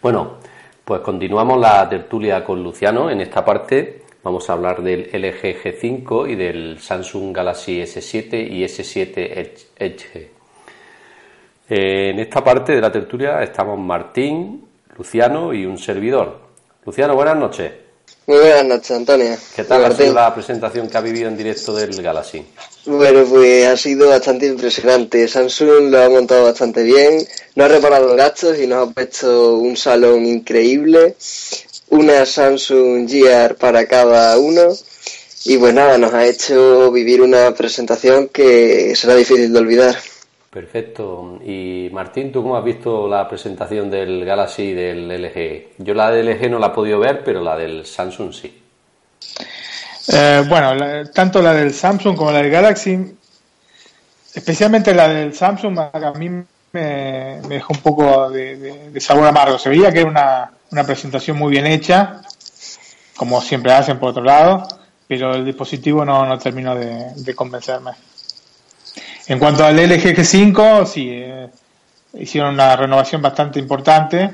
[0.00, 0.38] Bueno,
[0.84, 3.10] pues continuamos la tertulia con Luciano.
[3.10, 8.64] En esta parte vamos a hablar del LG G5 y del Samsung Galaxy S7 y
[8.64, 10.31] S7 Edge.
[11.74, 14.62] En esta parte de la tertulia estamos Martín,
[14.94, 16.38] Luciano y un servidor.
[16.84, 17.72] Luciano, buenas noches.
[18.26, 19.34] Muy buenas noches, Antonio.
[19.56, 22.44] ¿Qué tal ha sido la presentación que ha vivido en directo del Galaxy?
[22.84, 25.26] Bueno, pues ha sido bastante impresionante.
[25.26, 29.74] Samsung lo ha montado bastante bien, no ha reparado gastos y nos ha puesto un
[29.74, 31.16] salón increíble,
[31.88, 34.74] una Samsung Gear para cada uno.
[35.46, 39.96] Y pues nada, nos ha hecho vivir una presentación que será difícil de olvidar.
[40.52, 41.38] Perfecto.
[41.42, 45.82] Y Martín, ¿tú cómo has visto la presentación del Galaxy y del LG?
[45.82, 48.62] Yo la del LG no la he podido ver, pero la del Samsung sí.
[50.12, 53.16] Eh, bueno, tanto la del Samsung como la del Galaxy,
[54.34, 59.58] especialmente la del Samsung, a mí me, dejó un poco de, sabor amargo.
[59.58, 62.20] Se veía que era una, una presentación muy bien hecha,
[63.16, 64.68] como siempre hacen por otro lado,
[65.08, 67.92] pero el dispositivo no, no terminó de convencerme.
[69.32, 71.48] En cuanto al LG G5, sí, eh,
[72.18, 74.30] hicieron una renovación bastante importante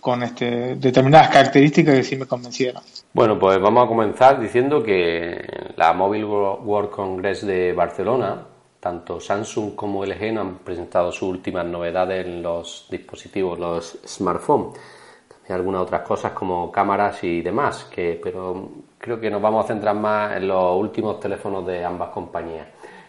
[0.00, 2.82] con este, determinadas características que sí me convencieron.
[3.12, 5.44] Bueno, pues vamos a comenzar diciendo que
[5.76, 8.40] la Mobile World Congress de Barcelona,
[8.80, 14.80] tanto Samsung como LG han presentado sus últimas novedades en los dispositivos, los smartphones.
[15.28, 19.68] También algunas otras cosas como cámaras y demás, que, pero creo que nos vamos a
[19.68, 22.68] centrar más en los últimos teléfonos de ambas compañías.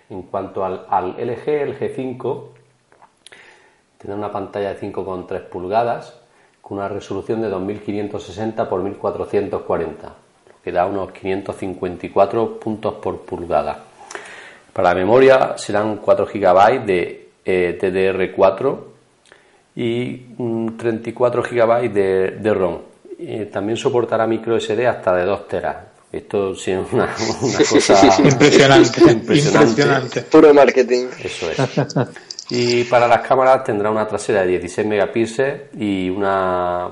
[0.09, 2.43] En cuanto al, LG, el G5
[3.97, 6.19] tendrá una pantalla de 5,3 pulgadas
[6.61, 13.83] con una resolución de 2560 x 1440, lo que da unos 554 puntos por pulgada.
[14.73, 18.77] Para la memoria serán 4 GB de eh, DDR4
[19.75, 20.17] y
[20.77, 22.79] 34 GB de, ROM.
[23.51, 25.77] también soportará micro SD hasta de 2 teras,
[26.11, 30.21] esto sí es una, cosa impresionante, impresionante.
[30.23, 31.07] Puro marketing.
[31.21, 31.57] Eso es.
[32.49, 36.91] Y para las cámaras tendrá una trasera de 16 megapíxeles y una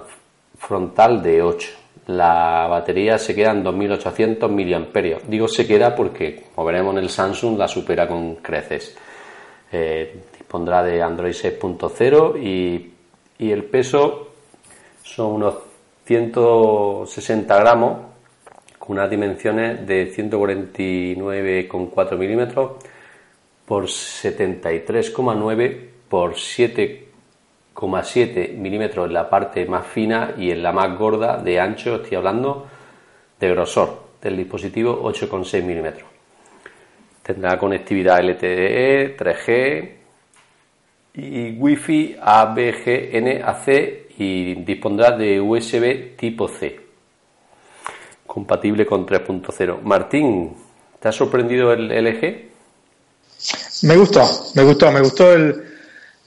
[0.58, 1.70] frontal de 8.
[2.08, 5.20] La batería se queda en 2800 mAh.
[5.28, 8.98] Digo se queda porque, como veremos en el Samsung, la supera con creces.
[9.72, 12.94] Eh, dispondrá de Android 6.0 y,
[13.40, 14.34] y el peso
[15.02, 15.56] son unos
[16.06, 18.15] 160 gramos
[18.88, 22.72] unas dimensiones de 149,4 milímetros
[23.66, 25.78] por 73,9
[26.10, 31.96] por 7,7 milímetros en la parte más fina y en la más gorda de ancho,
[31.96, 32.68] estoy hablando
[33.40, 36.08] de grosor del dispositivo 8,6 milímetros.
[37.24, 39.90] Tendrá conectividad LTE, 3G
[41.16, 43.68] y Wi-Fi ABG NAC
[44.18, 46.85] y dispondrá de USB tipo C
[48.26, 49.82] compatible con 3.0.
[49.82, 50.56] Martín,
[51.00, 52.56] ¿te ha sorprendido el LG?
[53.84, 54.24] Me gustó,
[54.56, 55.26] me gustó, me gustó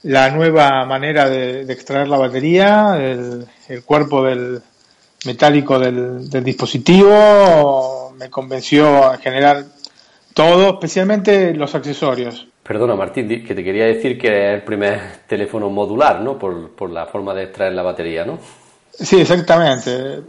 [0.03, 3.47] la nueva manera de, extraer la batería, el,
[3.83, 4.61] cuerpo del
[5.25, 9.71] metálico del, dispositivo, me convenció en general
[10.33, 12.47] todo, especialmente los accesorios.
[12.63, 16.37] Perdona, Martín, que te quería decir que es el primer teléfono modular, ¿no?
[16.37, 18.37] Por, por la forma de extraer la batería, ¿no?
[18.93, 20.21] Sí, exactamente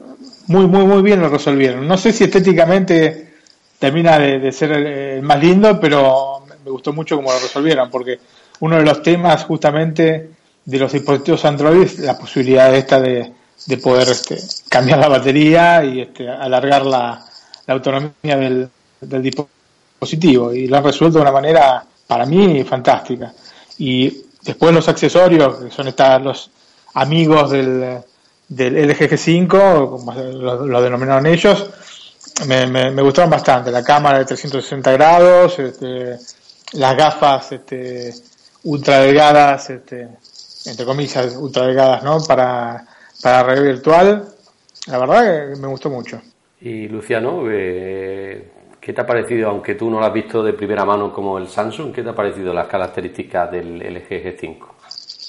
[0.50, 1.86] muy, muy, muy bien lo resolvieron.
[1.86, 3.34] No sé si estéticamente
[3.78, 8.18] termina de, ser el, más lindo, pero me gustó mucho cómo lo resolvieron, porque
[8.58, 10.30] uno de los temas justamente
[10.64, 13.32] de los dispositivos Android es la posibilidad esta de,
[13.66, 14.38] de poder este,
[14.68, 17.24] cambiar la batería y este, alargar la,
[17.68, 18.68] autonomía del,
[19.00, 20.52] del dispositivo.
[20.52, 23.32] Y lo han resuelto de una manera, para mí, fantástica.
[23.78, 26.50] Y después los accesorios, que son estas, los
[26.94, 28.02] amigos del,
[28.50, 31.70] del LG G5, como lo, denominaron ellos,
[32.46, 33.70] me, me, gustaron bastante.
[33.70, 36.16] La cámara de 360 grados, este,
[36.72, 38.12] las gafas este,
[38.64, 40.08] ultra delgadas, este,
[40.66, 42.18] entre comillas, ultra delgadas, ¿no?
[42.26, 42.84] Para,
[43.22, 44.28] para realidad virtual.
[44.88, 46.20] La verdad que me gustó mucho.
[46.60, 50.84] Y Luciano, eh, ¿qué te ha parecido, aunque tú no lo has visto de primera
[50.84, 54.56] mano como el Samsung, qué te ha parecido las características del LG G5?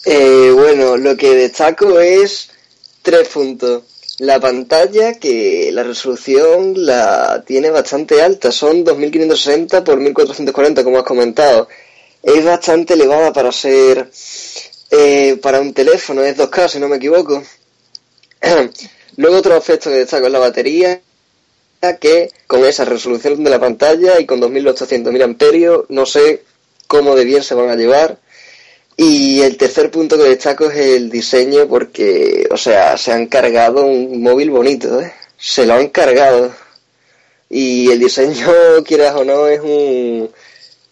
[0.05, 2.51] Eh, bueno, lo que destaco es
[3.02, 3.84] Tres puntos.
[4.20, 11.04] La pantalla, que la resolución la tiene bastante alta, son 2560 por 1440, como has
[11.04, 11.68] comentado.
[12.22, 14.12] Es bastante elevada para ser
[14.91, 17.41] eh, para un teléfono, es 2K si no me equivoco.
[19.18, 21.02] Luego otro aspecto que destaco es la batería,
[21.99, 26.43] que con esa resolución de la pantalla y con 2800 mAh, no sé
[26.86, 28.20] cómo de bien se van a llevar.
[28.98, 33.86] Y el tercer punto que destaco es el diseño porque, o sea, se han cargado
[33.86, 35.12] un móvil bonito, ¿eh?
[35.38, 36.52] Se lo han cargado.
[37.50, 38.48] Y el diseño,
[38.86, 40.30] quieras o no, es un...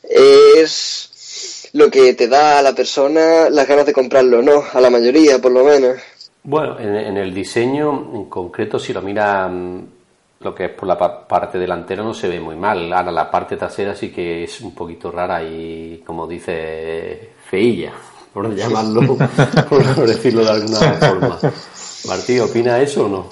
[0.04, 4.64] es lo que te da a la persona las ganas de comprarlo, ¿no?
[4.74, 5.97] A la mayoría, por lo menos.
[6.43, 9.88] Bueno, en, en el diseño en concreto, si lo mira mm,
[10.39, 12.91] lo que es por la pa- parte delantera, no se ve muy mal.
[12.91, 17.93] Ahora, la parte trasera sí que es un poquito rara y, como dice, feilla,
[18.34, 19.18] por llamarlo,
[19.70, 21.39] por decirlo de alguna forma.
[22.06, 23.30] Martí, ¿opina eso o no?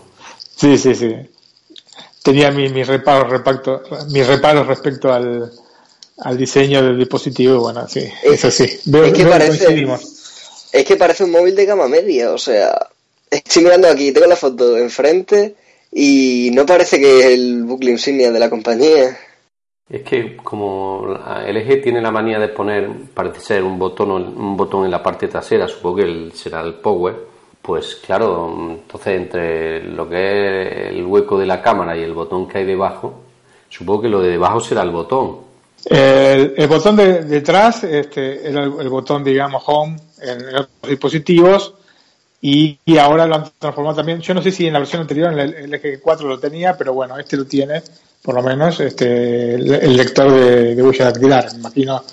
[0.55, 1.15] Sí, sí, sí.
[2.23, 5.51] Tenía mis mi reparos, repacto, mis reparos respecto al,
[6.19, 7.55] al diseño del dispositivo.
[7.55, 8.79] y Bueno, sí, eso sí.
[8.85, 9.99] Veo, es que veo parece-.
[10.71, 12.89] Es que parece un móvil de gama media, o sea,
[13.29, 15.55] estoy mirando aquí, tengo la foto enfrente
[15.91, 19.17] y no parece que es el bucle insignia de la compañía.
[19.89, 21.07] Es que como
[21.45, 25.27] LG tiene la manía de poner, parece ser, un botón, un botón en la parte
[25.29, 27.15] trasera, supongo que el- será el power,
[27.61, 30.17] pues claro, entonces entre lo que
[30.87, 33.21] es el hueco de la cámara y el botón que hay debajo,
[33.69, 35.37] supongo que lo de debajo será el botón.
[35.85, 41.75] El, el botón de detrás este, era el, el botón, digamos, home en, otros dispositivos
[42.41, 44.19] y, y ahora lo han transformado también.
[44.19, 46.93] Yo no sé si en la versión anterior, en el, el G4 lo tenía, pero
[46.93, 47.81] bueno, este lo tiene,
[48.27, 51.13] por lo menos, este, el, lector de, de huella.
[51.53, 52.03] Me imagino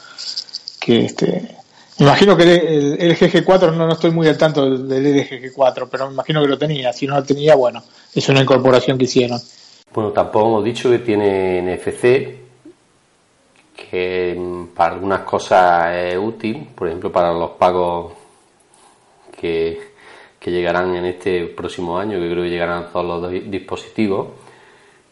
[0.79, 1.57] que este.
[1.99, 5.53] Imagino que el, el LG G4, no, no estoy muy al tanto del, del LG
[5.53, 6.93] G4, pero me imagino que lo tenía.
[6.93, 7.83] Si no lo tenía, bueno,
[8.15, 9.41] es una incorporación que hicieron.
[9.93, 12.03] Bueno, tampoco hemos dicho que tiene NFC,
[13.75, 18.12] que para algunas cosas es útil, por ejemplo para los pagos
[19.41, 19.81] que,
[20.39, 24.29] que llegarán en este próximo año, que creo que llegarán todos los di- dispositivos,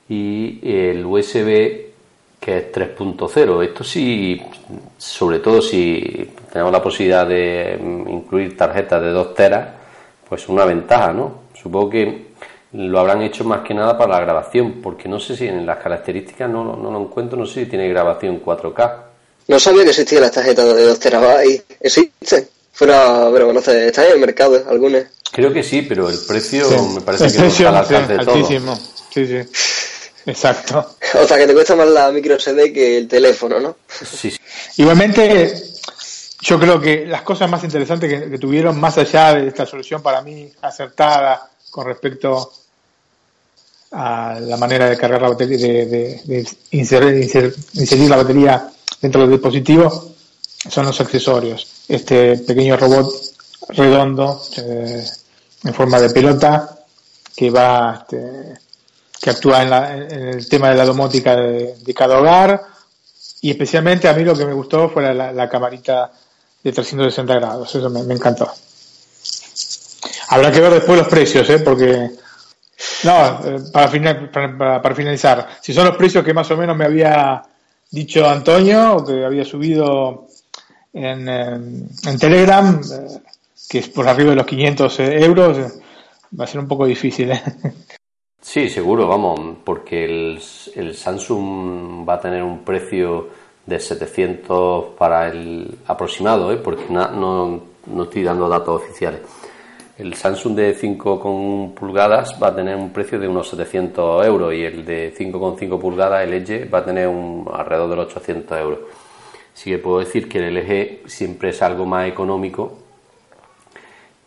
[0.08, 1.92] y el USB
[2.40, 3.62] que es 3.0.
[3.64, 4.40] Esto sí,
[4.98, 9.68] sobre todo si tenemos la posibilidad de mm, incluir tarjetas de 2 teras,
[10.28, 11.42] pues una ventaja, ¿no?
[11.54, 12.26] Supongo que
[12.72, 15.78] lo habrán hecho más que nada para la grabación, porque no sé si en las
[15.78, 18.92] características no, no lo encuentro, no sé si tiene grabación 4K.
[19.46, 21.64] No sabía que existían las tarjetas de 2 terabytes.
[21.80, 22.48] Existen.
[22.72, 25.04] Fuera, pero no sé, están en el mercado algunas.
[25.30, 26.74] Creo que sí, pero el precio Sí.
[26.94, 28.34] me parece que no está al alcance sí, de todo.
[28.34, 28.74] altísimo.
[29.10, 29.38] Sí, sí.
[30.26, 30.96] Exacto.
[31.20, 33.76] O sea, que te cuesta más la micro SD que el teléfono, ¿no?
[33.88, 34.36] Sí, sí.
[34.76, 35.52] Igualmente,
[36.40, 40.02] yo creo que las cosas más interesantes que, que tuvieron, más allá de esta solución
[40.02, 42.52] para mí acertada con respecto
[43.92, 48.70] a la manera de cargar la batería, de, de- de inserir, inser- inserir la batería
[49.00, 50.14] dentro del dispositivo,
[50.70, 51.66] son los accesorios.
[51.88, 53.12] Este pequeño robot
[53.68, 55.04] redondo eh,
[55.64, 56.78] en forma de pelota
[57.36, 58.54] que va este,
[59.22, 62.60] que actúa en, la- en el tema de la domótica de, cada hogar
[63.40, 66.10] y especialmente a mí lo que me gustó fue la, camarita
[66.62, 68.50] de 360 grados, eso me, encantó.
[70.28, 71.60] Habrá que ver después los precios, ¿eh?
[71.60, 72.10] porque
[73.04, 76.84] no, eh, para, final- para, finalizar, si son los precios que más o menos me
[76.86, 77.44] había
[77.92, 80.26] dicho Antonio, que había subido
[80.92, 81.44] en, eh,
[82.06, 83.20] en Telegram, eh,
[83.68, 85.80] que es por arriba de los 500 euros, eh,
[86.38, 87.30] va a ser un poco difícil.
[87.30, 87.42] ¿eh?
[88.42, 90.40] Sí, seguro, vamos, porque el,
[90.74, 93.28] el Samsung va a tener un precio
[93.64, 96.56] de 700 para el aproximado, ¿eh?
[96.56, 99.20] porque no, no estoy dando datos oficiales.
[99.96, 104.64] El Samsung de 5,1 pulgadas va a tener un precio de unos 700 euros y
[104.64, 108.78] el de 5,5 pulgadas, el Edge, va a tener un, alrededor de los 800 euros.
[109.54, 112.81] Así que puedo decir que el LG siempre es algo más económico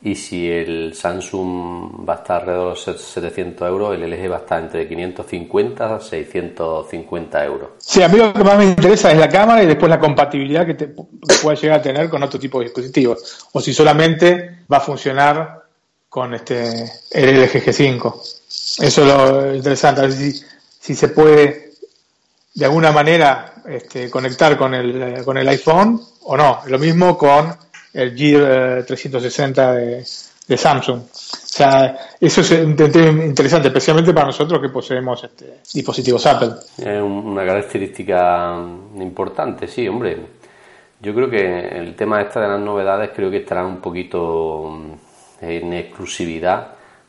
[0.05, 4.35] y si el Samsung va a estar alrededor de los 700 euros, el LG va
[4.35, 7.69] a estar entre 550 a 650 euros.
[7.79, 10.63] Sí, a mí lo que más me interesa es la cámara y después la compatibilidad
[10.63, 10.89] que, te,
[11.41, 13.47] pueda llegar a tener con otro tipo de dispositivos.
[13.51, 15.63] O si solamente va a funcionar
[16.07, 18.15] con este el LG G5.
[18.83, 20.39] Eso es lo interesante, a ver si,
[20.79, 21.71] si se puede
[22.53, 26.61] de alguna manera este, conectar con el, con el iPhone o no.
[26.67, 27.64] Lo mismo con
[27.95, 30.05] el Gear 360 de,
[30.47, 30.99] de Samsung.
[31.01, 31.07] O
[31.57, 36.49] sea, eso es interesante, especialmente para nosotros que poseemos este, dispositivos Apple.
[36.77, 38.55] Es un- una característica
[38.99, 40.17] importante, sí, hombre.
[41.01, 45.45] Yo creo que el tema esta de las novedades creo que estará un poquito mm,
[45.45, 46.67] en exclusividad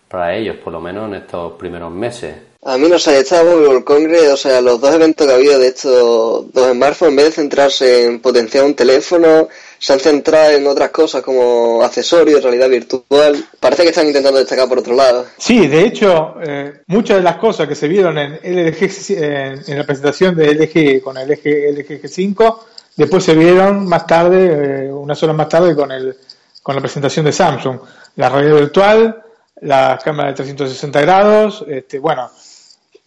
[0.08, 2.36] para ellos, por lo menos en estos primeros meses.
[2.68, 5.36] A mí no sé, esta Mobile World Congress, o sea, los dos eventos que ha
[5.36, 9.46] habido de estos dos smartphones, en vez de centrarse en potenciar un teléfono,
[9.78, 13.44] se han centrado en otras cosas como accesorios, realidad virtual.
[13.60, 15.26] Parece que están intentando destacar por otro lado.
[15.38, 19.86] Sí, de hecho, eh, muchas de las cosas que se vieron en LG, en, la
[19.86, 22.58] presentación de LG con el LG, LG G5,
[22.96, 26.16] después se vieron más tarde, eh, unas horas más tarde, con, el,
[26.64, 27.78] con la presentación de Samsung.
[28.16, 29.22] La realidad virtual,
[29.60, 32.28] la cámara de 360 grados, este, bueno,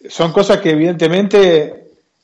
[0.08, 1.80] son cosas que evidentemente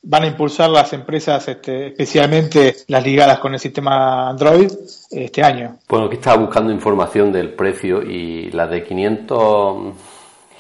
[0.09, 4.71] van a impulsar las empresas, este, especialmente las ligadas con el sistema Android,
[5.11, 5.79] este año.
[5.89, 9.95] Bueno, aquí estaba buscando información del precio y la de 500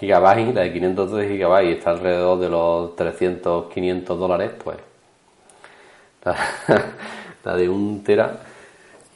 [0.00, 4.78] gigabytes, la de 512 gigabytes está alrededor de los 300, 500 dólares, pues
[7.44, 8.40] la, de un tera.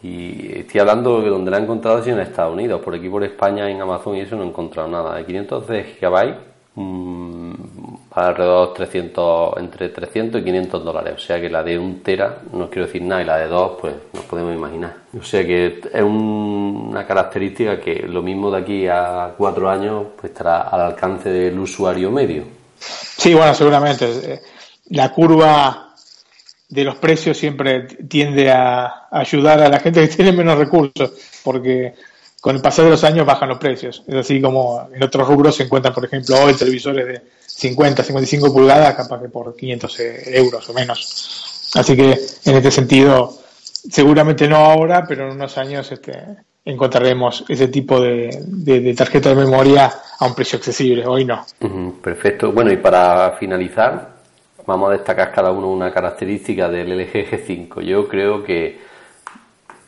[0.03, 3.25] Y estoy hablando de donde la he encontrado es en Estados Unidos, por aquí por
[3.25, 5.17] España, en Amazon y eso no he encontrado nada.
[5.17, 6.37] De 512 gigabytes,
[6.81, 11.15] mmm, alrededor de 300, entre 300 y 500 dólares.
[11.17, 13.73] O sea que la de un tera, no quiero decir nada, y la de dos,
[13.81, 14.95] pues nos podemos imaginar.
[15.19, 20.33] O sea que es una característica que lo mismo de aquí a cuatro años, pues
[20.33, 22.45] estará al alcance del usuario medio.
[22.79, 24.41] Sí, bueno, seguramente.
[24.91, 25.95] La curva
[26.69, 31.13] de los precios siempre tiende a ayudar a la gente que tiene menos recursos,
[31.45, 31.95] porque
[32.41, 34.03] con el pasar de los años bajan los precios.
[34.07, 38.53] Es así como en otros rubros se encuentran, por ejemplo, hoy televisores de 50, 55
[38.53, 41.71] pulgadas, capaz que por 500 euros o menos.
[41.75, 46.13] Así que en este sentido, seguramente no ahora, pero en unos años este,
[46.65, 51.07] encontraremos ese tipo de, de, tarjeta de memoria a un precio accesible.
[51.07, 51.45] Hoy no.
[52.03, 52.53] perfecto.
[52.53, 54.17] Bueno, y para finalizar,
[54.67, 57.83] vamos a destacar cada uno una característica del LG G5.
[57.83, 58.90] Yo creo que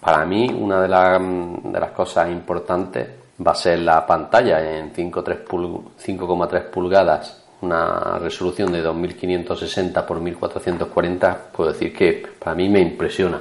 [0.03, 3.09] para mí una de, de las cosas importantes
[3.45, 11.73] va a ser la pantalla en 5,3 pulgadas, una resolución de 2560 x 1440, puedo
[11.73, 13.41] decir que para mí me impresiona.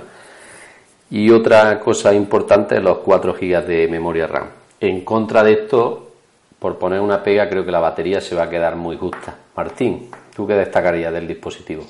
[1.09, 4.47] Y otra cosa importante los 4 GB de memoria RAM.
[4.79, 6.11] En contra de esto,
[6.59, 9.35] por poner una pega, creo que la batería se va a quedar muy justa.
[9.55, 11.85] Martín, ¿Tú qué destacarías del dispositivo?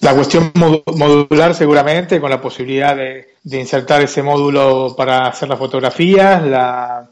[0.00, 6.42] La cuestión modular seguramente, con la posibilidad de, insertar ese módulo para hacer las fotografías,
[6.42, 7.08] la,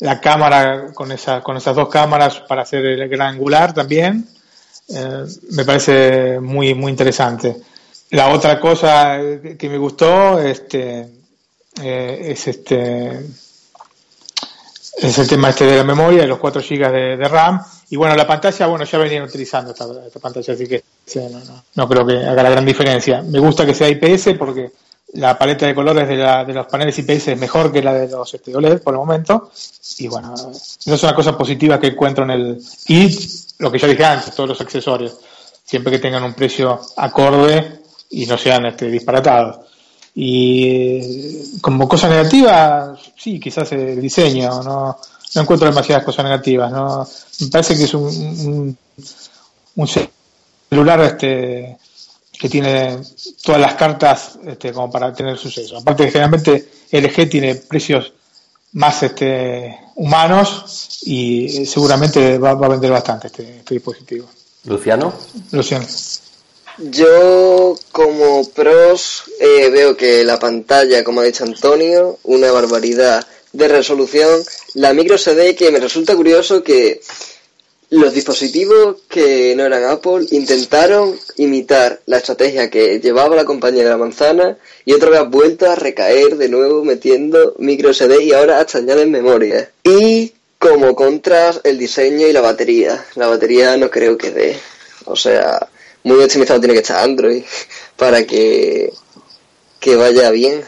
[0.00, 4.26] la cámara con, esa, con esas dos cámaras para hacer el gran angular también,
[4.88, 7.56] eh, me parece muy, muy interesante.
[8.10, 9.18] La otra cosa
[9.56, 11.08] que me gustó este,
[11.80, 13.24] eh, es este
[15.00, 17.62] es el tema este de la memoria, de los 4 GB de, RAM.
[17.88, 19.86] Y bueno, la pantalla, bueno, ya venían utilizando esta,
[20.20, 20.84] pantalla, así que
[21.74, 23.22] no, creo que haga la gran diferencia.
[23.22, 24.70] Me gusta que sea IPS porque
[25.14, 28.08] la paleta de colores de, la, de los paneles IPS es mejor que la de
[28.08, 29.50] los este, OLED por el momento.
[29.98, 32.62] Y bueno, eso es una cosa positiva que encuentro en el.
[32.86, 33.18] Y
[33.58, 35.16] lo que ya dije antes, todos los accesorios.
[35.64, 37.80] Siempre que tengan un precio acorde
[38.10, 39.66] y no sean este, disparatados.
[40.14, 44.98] Y como cosa negativa, sí, quizás el diseño, no,
[45.34, 46.72] no encuentro demasiadas cosas negativas.
[46.72, 47.06] ¿no?
[47.40, 48.76] Me parece que es un,
[49.76, 51.78] un, celular este,
[52.40, 52.98] que tiene
[53.42, 55.76] todas las cartas este, como para tener suceso.
[55.76, 58.14] Aparte que generalmente LG tiene precios
[58.72, 64.26] más este, humanos y seguramente va, va a vender bastante este, este dispositivo.
[64.64, 65.12] Luciano.
[65.52, 65.86] Luciano.
[66.78, 73.68] Yo como pros eh, veo que la pantalla, como ha dicho Antonio, una barbaridad de
[73.68, 74.42] resolución.
[74.74, 77.02] La micro SD que me resulta curioso que
[77.90, 83.90] los dispositivos que no eran Apple intentaron imitar la estrategia que llevaba la compañía de
[83.90, 88.60] la manzana y otra vez vuelto a recaer de nuevo metiendo micro SD y ahora
[88.60, 89.70] hasta añaden memoria.
[89.82, 93.04] Y como contras el diseño y la batería.
[93.16, 94.56] La batería no creo que dé.
[95.06, 95.68] O sea,
[96.04, 97.42] muy optimizado tiene que estar Android
[97.96, 98.92] para que,
[99.80, 100.62] que vaya bien.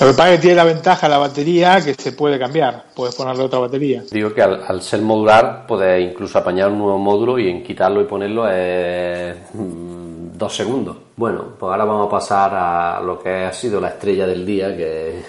[0.00, 3.14] Lo que pasa es que tiene la ventaja la batería que se puede cambiar, puedes
[3.14, 4.02] ponerle otra batería.
[4.10, 8.04] Digo que al, ser modular puedes incluso apañar un nuevo módulo y en quitarlo y
[8.04, 10.96] ponerlo es mm, dos segundos.
[11.16, 14.74] Bueno, pues ahora vamos a pasar a lo que ha sido la estrella del día,
[14.74, 15.22] que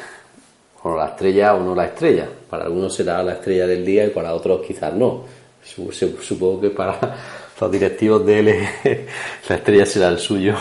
[0.82, 2.30] bueno, la estrella o no la estrella.
[2.50, 5.26] Para algunos será la estrella del día y para otros quizás no.
[5.62, 6.98] Supongo que para
[7.60, 9.08] los directivos de LG,
[9.50, 10.56] la estrella será el suyo.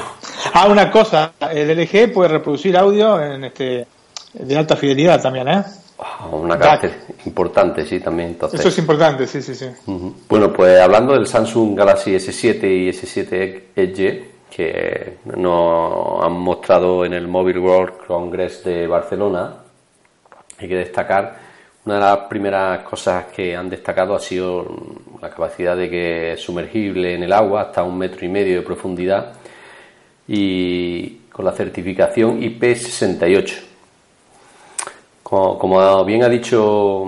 [0.52, 3.86] Ah, una cosa, el LG puede reproducir audio en este
[4.32, 5.64] de alta fidelidad también, ¿eh?
[5.98, 6.92] Ah, una carácter
[7.26, 8.30] importante, sí, también.
[8.30, 8.60] Entonces.
[8.60, 9.66] Eso es importante, sí, sí, sí.
[10.28, 17.12] Bueno, pues hablando del Samsung Galaxy S7 y S7 Edge, que nos han mostrado en
[17.12, 19.56] el Mobile World Congress de Barcelona,
[20.58, 21.50] hay que destacar
[21.84, 24.66] una de las primeras cosas que han destacado ha sido
[25.20, 28.62] la capacidad de que es sumergible en el agua hasta un metro y medio de
[28.62, 29.32] profundidad
[30.28, 33.69] y con la certificación IP68.
[35.30, 37.04] Como, bien ha dicho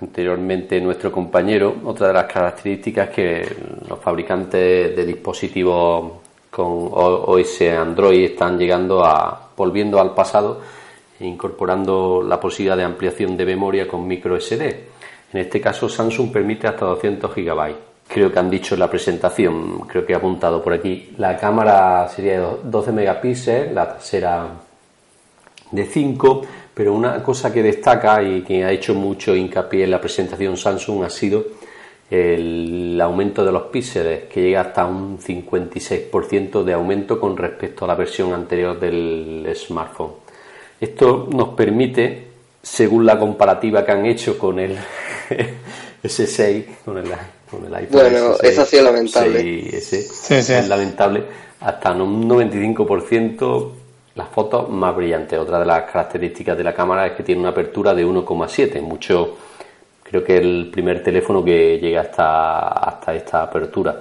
[0.00, 3.46] anteriormente nuestro compañero, otra de las características que
[3.86, 6.12] los fabricantes de dispositivos
[6.50, 10.62] con OS Android están llegando a, volviendo al pasado
[11.20, 14.64] incorporando la posibilidad de ampliación de memoria con micro SD.
[15.34, 17.74] En este caso Samsung permite hasta 200 GB
[18.08, 22.08] creo que han dicho en la presentación, creo que he apuntado por aquí, la cámara
[22.08, 24.46] sería de 12 megapíxeles, la trasera
[25.70, 26.42] de 5,
[26.74, 31.04] pero una cosa que destaca y que ha hecho mucho hincapié en la presentación Samsung
[31.04, 31.44] ha sido
[32.10, 37.88] el aumento de los píxeles, que llega hasta un 56% de aumento con respecto a
[37.88, 40.12] la versión anterior del smartphone.
[40.80, 42.28] Esto nos permite,
[42.62, 44.76] según la comparativa que han hecho con el
[46.04, 47.06] S6, con el,
[47.50, 49.40] con el iPhone Bueno, S6, eso ha sido lamentable.
[49.42, 50.52] 6S, Sí, sí.
[50.52, 51.24] es lamentable,
[51.60, 53.70] hasta un 95%
[54.16, 55.38] las fotos más brillantes.
[55.38, 59.36] Otra de las características de la cámara es que tiene una apertura de 1,7, mucho
[60.02, 64.00] creo que el primer teléfono que llega hasta, hasta esta apertura.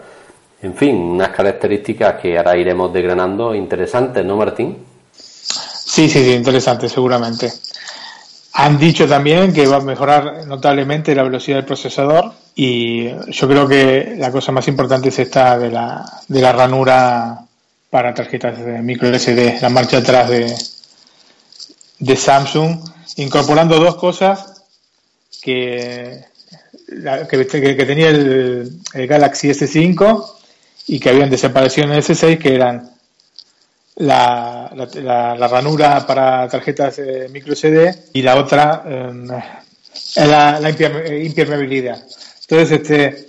[0.62, 4.78] En fin, unas características que ahora iremos desgranando interesantes, ¿no, Martín?
[5.12, 7.52] Sí, sí, sí, interesante, seguramente.
[8.54, 13.68] Han dicho también que va a mejorar notablemente la velocidad del procesador y yo creo
[13.68, 17.46] que la cosa más importante es esta de la, de la ranura
[17.96, 22.78] para tarjetas de micro SD, la marcha atrás de, Samsung,
[23.16, 24.64] incorporando dos cosas
[25.42, 26.26] que,
[26.90, 30.30] la- que, tenía el, Galaxy S5
[30.88, 32.92] y que habían desaparecido en el S6, que eran
[33.96, 34.70] la,
[35.50, 42.04] ranura para tarjetas micro SD y la otra em, la, la imperme- impermeabilidad.
[42.42, 43.28] Entonces, este,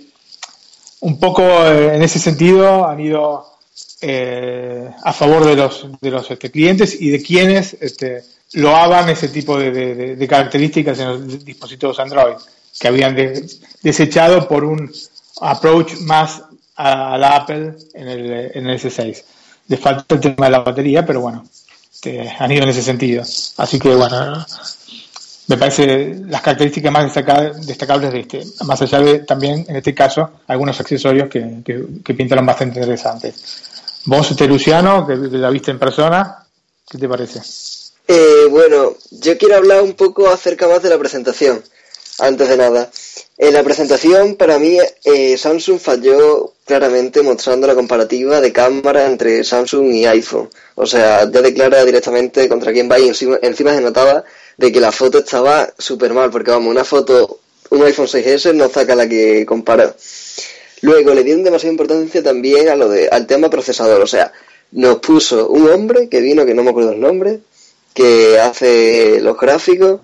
[0.99, 3.56] un poco eh, en ese sentido han ido
[4.01, 8.23] eh, a favor de los, de los este, clientes y de quienes este,
[8.53, 12.35] loaban ese tipo de, características en los dispositivos Android,
[12.79, 13.45] que habían de-
[13.81, 14.91] desechado por un
[15.41, 16.43] approach más
[16.75, 19.23] a, la Apple en el, en el S6.
[19.67, 21.45] Le falta el tema de la batería, pero bueno,
[21.91, 23.23] este, han ido en ese sentido.
[23.57, 24.45] Así que bueno,
[25.47, 29.93] me parece las características más destaca- destacables de este, más allá de también, en este
[29.95, 33.73] caso, algunos accesorios que, que, que pintaron bastante interesantes.
[34.07, 36.37] Vos, este Luciano, que la viste en persona,
[36.89, 37.41] ¿qué te parece?
[38.07, 41.61] Eh, bueno, yo quiero hablar un poco acerca más de la presentación.
[42.19, 42.89] Antes de nada,
[43.37, 49.43] en la presentación para mí eh, Samsung falló claramente mostrando la comparativa de cámara entre
[49.43, 50.49] Samsung y iPhone.
[50.75, 54.23] O sea, ya declara directamente contra quién va y encima, encima se notaba
[54.55, 57.41] de que la foto estaba súper mal, porque vamos, una foto,
[57.71, 59.93] un iPhone 6S no saca la que compara.
[60.81, 64.31] Luego le dieron demasiada importancia también a lo de, al tema procesador, o sea,
[64.71, 67.39] nos puso un hombre que vino, que no me acuerdo el nombre,
[67.93, 70.01] que hace los gráficos,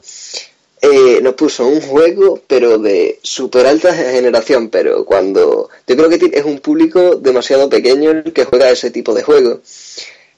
[0.81, 6.31] eh, nos puso un juego, pero de super alta generación, pero cuando yo creo que
[6.33, 9.59] es un público demasiado pequeño el que juega ese tipo de juegos.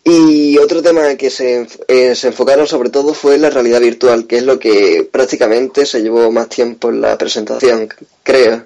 [0.04, 4.38] Y otro tema que se, eh, se enfocaron sobre todo fue la realidad virtual, que
[4.38, 7.90] es lo que prácticamente se llevó más tiempo en la presentación,
[8.22, 8.66] creo.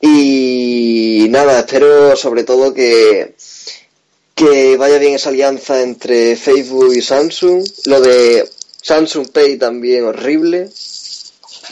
[0.00, 3.34] Y nada, espero sobre todo que,
[4.34, 7.64] que vaya bien esa alianza entre Facebook y Samsung.
[7.86, 8.48] Lo de
[8.82, 10.70] Samsung Pay también horrible.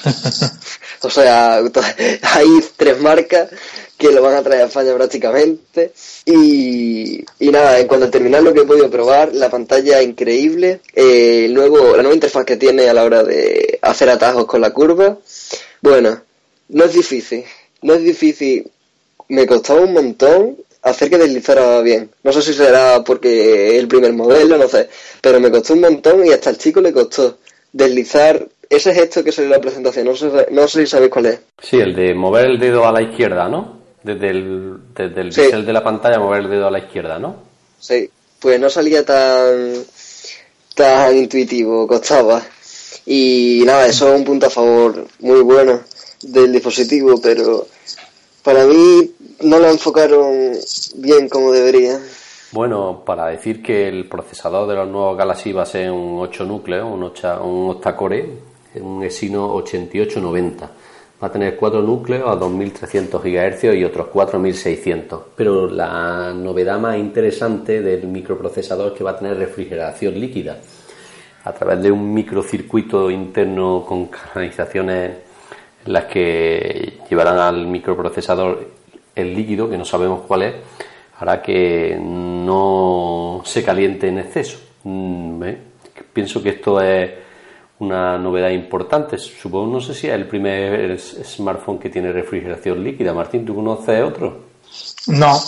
[1.02, 1.58] O sea,
[2.22, 3.50] hay tres marcas
[3.96, 5.92] que lo van a traer a España prácticamente.
[6.24, 10.80] Y, y nada, en cuanto a terminar lo que he podido probar, la pantalla increíble.
[10.94, 14.60] Eh, el nuevo, la nueva interfaz que tiene a la hora de hacer atajos con
[14.60, 15.18] la curva.
[15.80, 16.22] Bueno,
[16.68, 17.44] no es difícil.
[17.86, 18.68] No es difícil.
[19.28, 22.10] Me costaba un montón hacer que deslizara bien.
[22.24, 24.88] No sé si será porque el primer modelo, no sé.
[25.20, 27.38] Pero me costó un montón y hasta al chico le costó
[27.72, 30.04] deslizar ese gesto que salió en la presentación.
[30.06, 31.38] No sé, no sé si sabéis cuál es.
[31.62, 33.78] Sí, el de mover el dedo a la izquierda, ¿no?
[34.02, 35.42] Desde el, desde el Sí.
[35.42, 37.36] de la pantalla, mover el dedo a la izquierda, ¿no?
[37.78, 38.10] Sí,
[38.40, 39.74] pues no salía tan
[40.74, 42.42] tan intuitivo, costaba.
[43.06, 45.80] Y nada, eso es un punto a favor muy bueno
[46.22, 47.66] del dispositivo, pero
[48.42, 49.10] para mí
[49.42, 50.52] no lo enfocaron
[50.96, 52.00] bien como debería.
[52.52, 56.44] Bueno, para decir que el procesador de los nuevos Galaxy va a ser un 8
[56.44, 58.30] núcleos, un, 8, un octa-core,
[58.80, 60.70] un Exynos 8890.
[61.22, 65.22] Va a tener 4 núcleos a 2300 GHz y otros 4600.
[65.34, 70.58] Pero la novedad más interesante del microprocesador es que va a tener refrigeración líquida
[71.44, 75.12] a través de un microcircuito interno con canalizaciones
[75.86, 78.70] las que llevarán al microprocesador
[79.14, 80.54] el líquido, que no sabemos cuál es,
[81.18, 84.58] hará que no se caliente en exceso.
[84.84, 85.58] Mm, ¿eh?
[86.12, 87.10] Pienso que esto es
[87.78, 89.18] una novedad importante.
[89.18, 93.12] Supongo, no sé si es el primer smartphone que tiene refrigeración líquida.
[93.12, 94.44] Martín, ¿tú conoces otro?
[95.08, 95.38] No,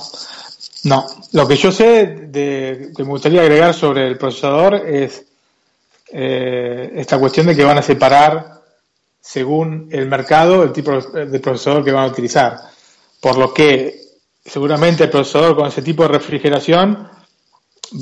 [0.84, 1.06] no.
[1.32, 5.26] Lo que yo sé de, que me gustaría agregar sobre el procesador es
[6.12, 8.57] eh, esta cuestión de que van a separar
[9.30, 12.60] según el mercado el tipo de procesador que van a utilizar.
[13.20, 14.00] por lo que
[14.42, 17.10] seguramente el procesador con ese tipo de refrigeración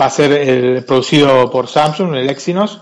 [0.01, 2.81] va a ser el producido por Samsung, el Exynos,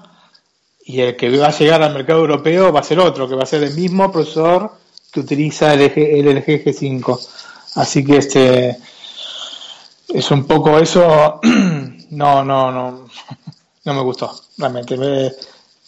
[0.85, 3.45] y el que va a llegar al mercado europeo va a ser otro, que va
[3.45, 4.73] a ser el mismo procesador
[5.11, 7.29] que utiliza el, LG G5.
[7.77, 8.77] Así que este
[10.09, 11.41] es un poco eso.
[12.11, 13.09] no, no, no,
[13.85, 14.99] no me gustó, realmente.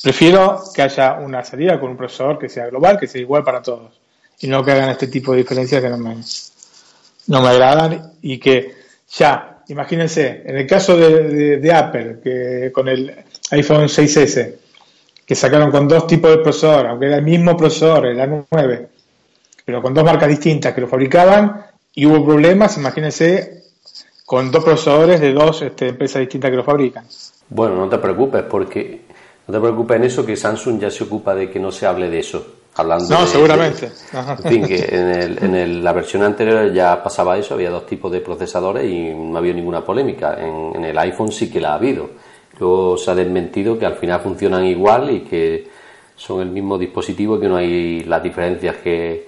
[0.06, 3.60] Prefiero que haya una salida con un procesador que sea global, que sea igual para
[3.60, 4.00] todos,
[4.38, 6.14] y no que hagan este tipo de diferencias que no me,
[7.26, 8.72] no me agradan y que
[9.10, 13.16] ya, imagínense, en el caso de, Apple, que con el
[13.50, 14.54] iPhone 6S,
[15.26, 18.86] que sacaron con dos tipos de procesador, aunque era el mismo procesador, el A9,
[19.64, 23.64] pero con dos marcas distintas que lo fabricaban y hubo problemas, imagínense,
[24.24, 27.04] con dos procesadores de dos este, empresas distintas que lo fabrican.
[27.48, 29.05] Bueno, no te preocupes, porque
[29.46, 32.08] no te preocupes en eso, que Samsung ya se ocupa de que no se hable
[32.08, 32.46] de eso.
[32.74, 33.90] Hablando no, seguramente.
[34.12, 38.20] en fin, que en, el, la versión anterior ya pasaba eso, había dos tipos de
[38.20, 40.36] procesadores y no había ninguna polémica.
[40.38, 42.10] En, en el iPhone sí que la ha habido.
[42.58, 45.68] Luego se ha desmentido que al final funcionan igual y que
[46.16, 49.26] son el mismo dispositivo y que no hay las diferencias que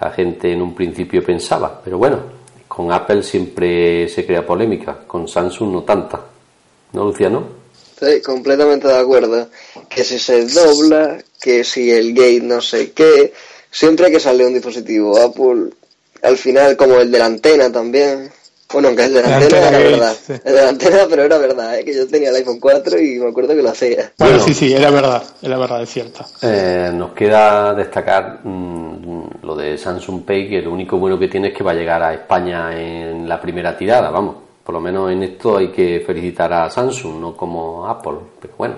[0.00, 1.80] la gente en un principio pensaba.
[1.84, 2.18] Pero bueno,
[2.66, 6.20] con Apple siempre se crea polémica, con Samsung no tanta.
[6.92, 7.42] ¿No, Luciano?
[8.00, 9.48] Estoy completamente de acuerdo.
[9.88, 13.32] Que si se dobla, que si el gate no sé qué,
[13.72, 15.70] siempre que sale un dispositivo Apple,
[16.22, 18.30] al final como el de la antena también,
[18.72, 20.16] bueno, aunque el de la, antena, era verdad.
[20.28, 21.84] El de la antena, pero era verdad, ¿eh?
[21.84, 24.12] que yo tenía el iPhone 4 y me acuerdo que lo hacía.
[24.16, 26.24] Bueno, sí, sí, era verdad, era verdad, es cierto.
[26.40, 31.48] Eh, nos queda destacar mm, lo de Samsung Pay, que lo único bueno que tiene
[31.48, 34.47] es que va a llegar a España en la primera tirada, vamos.
[34.68, 38.74] Por lo menos en esto hay que felicitar a Samsung, no como Apple, pero bueno.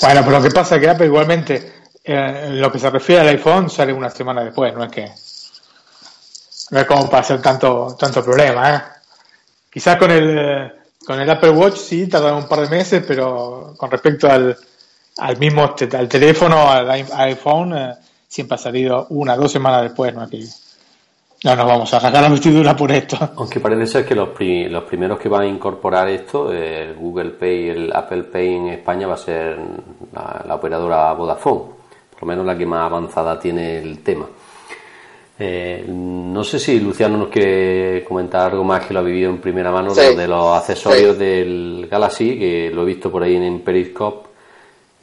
[0.00, 1.72] Bueno, pero lo que pasa es que Apple igualmente,
[2.02, 5.10] eh, lo que se refiere al iPhone, sale una semana después, no es que
[6.70, 8.80] no es como para hacer tanto, tanto problema, ¿eh?
[9.68, 10.72] Quizás con el,
[11.04, 14.56] con el Apple Watch sí tarda un par de meses, pero con respecto al,
[15.18, 17.94] al mismo al teléfono, al iPhone, eh,
[18.26, 20.22] siempre ha salido una, dos semanas después, ¿no?
[20.22, 20.48] Aquí
[21.46, 23.16] no nos vamos a sacar la vestidura por esto.
[23.36, 27.64] Aunque parece ser que los, los primeros que van a incorporar esto, el Google Pay
[27.64, 29.56] y el Apple Pay en España va a ser
[30.12, 31.62] la, la operadora Vodafone,
[32.10, 34.26] por lo menos la que más avanzada tiene el tema.
[35.38, 39.38] Eh, no sé si Luciano nos quiere comentar algo más que lo ha vivido en
[39.38, 44.26] primera mano de los accesorios del Galaxy, que lo he visto por ahí en Periscope.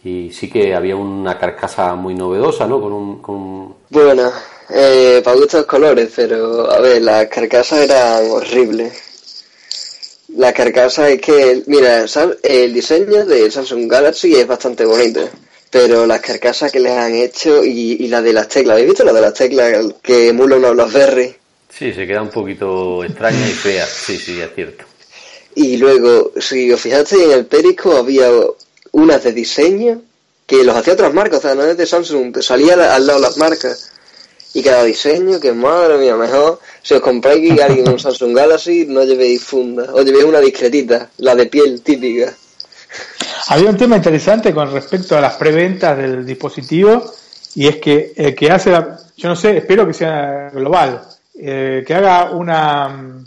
[0.04, 2.82] Y sí que había una carcasa muy novedosa, ¿no?
[2.82, 3.76] Con un, con...
[3.90, 4.24] Bueno,
[4.74, 8.94] eh, para gustos colores, pero a ver, las carcasas eran horribles.
[10.36, 12.06] La carcasa es que, mira,
[12.42, 15.30] el diseño de Samsung Galaxy es bastante bonito
[15.74, 19.04] pero las carcasas que les han hecho y, y la de las teclas, ¿habéis visto
[19.04, 21.36] la de las teclas que emula los BlackBerry?
[21.68, 24.86] Sí, se queda un poquito extraña y fea, sí, sí, es cierto.
[25.56, 28.30] Y luego, si os fijaste en el Perico, había
[28.92, 30.04] unas de diseño
[30.46, 33.38] que los hacía otras marcas, o sea, no es de Samsung, salía al lado las
[33.38, 33.93] marcas.
[34.54, 39.04] Y cada diseño, que madre mía, mejor, si os compráis alguien un Samsung Galaxy, no
[39.04, 42.34] llevéis funda, o llevéis una discretita, la de piel típica.
[43.48, 47.04] Había un tema interesante con respecto a las preventas del dispositivo
[47.56, 48.72] y es que el que hace,
[49.18, 51.02] yo no sé, espero que sea global,
[51.36, 53.26] eh, que haga una,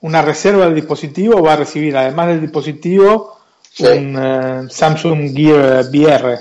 [0.00, 3.38] una reserva del dispositivo va a recibir además del dispositivo
[3.80, 6.38] un eh, Samsung Gear VR.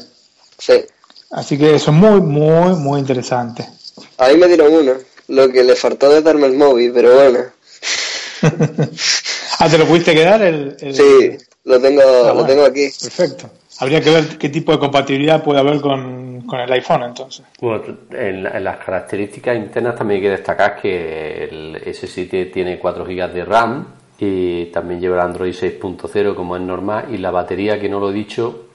[0.58, 0.74] Sí.
[1.32, 3.68] Así que eso es muy, muy, muy interesante.
[4.18, 4.94] A mí me dieron uno,
[5.28, 7.40] lo que le faltó de darme el móvil, pero bueno.
[9.60, 10.42] ah, ¿te lo pudiste quedar?
[10.42, 12.90] El, Sí, lo tengo, ah, lo tengo aquí.
[13.02, 13.50] Perfecto.
[13.80, 17.46] Habría que ver qué tipo de compatibilidad puede haber con, el iPhone entonces.
[17.62, 23.34] Bueno, en, las características internas también hay que destacar que el S7 tiene 4 GB
[23.34, 23.88] de RAM
[24.18, 28.14] y también lleva Android 6.0 como es normal y la batería que no lo he
[28.14, 28.67] dicho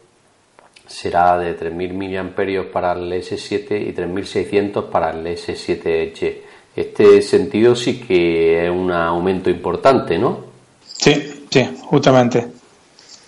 [0.93, 6.43] será de 3.000 mAh para el S7 y 3.600 para el S7 Edge.
[6.77, 10.45] Este sentido sí que es un aumento importante, ¿no?
[10.85, 12.47] Sí, sí, justamente.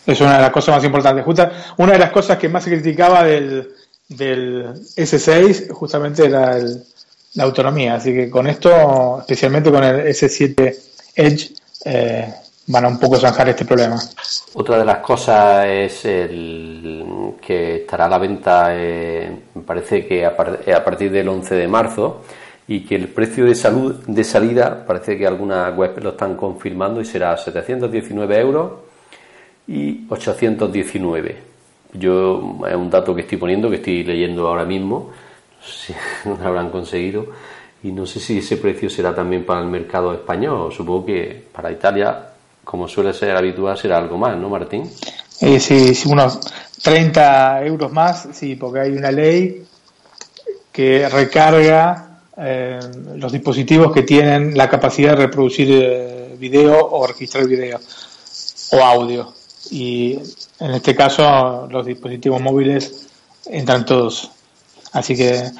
[0.06, 1.24] Es una de las cosas más importantes.
[1.24, 3.72] Justa, una de las cosas que más se criticaba del,
[4.08, 6.58] del S6 justamente era
[7.34, 7.94] la autonomía.
[7.94, 10.76] Así que con esto, especialmente con el S7
[11.16, 11.54] Edge,
[11.86, 12.34] eh,
[12.66, 13.98] van a un poco zanjar este problema.
[14.54, 20.24] Otra de las cosas es el que estará a la venta, eh, me parece que
[20.24, 22.22] a, a, partir del 11 de marzo,
[22.66, 27.00] y que el precio de, salud, de salida, parece que algunas webs lo están confirmando,
[27.00, 28.72] y será 719 euros
[29.66, 31.36] y 819.
[31.94, 35.10] Yo es un dato que estoy poniendo, que estoy leyendo ahora mismo,
[35.60, 37.26] no sé si lo habrán conseguido,
[37.82, 40.72] Y no sé si ese precio será también para el mercado español.
[40.72, 42.33] Supongo que para Italia,
[42.64, 44.90] como suele ser habitual, será algo más, ¿no, Martín?
[45.40, 46.40] Eh, sí, sí, unos
[46.82, 49.64] 30 euros más, sí, porque hay una ley
[50.72, 52.80] que recarga eh,
[53.16, 57.78] los dispositivos que tienen la capacidad de reproducir eh, video o registrar video
[58.72, 59.32] o audio.
[59.70, 60.18] Y
[60.60, 63.08] en este caso los dispositivos móviles
[63.46, 64.30] entran todos.
[64.92, 65.50] Así que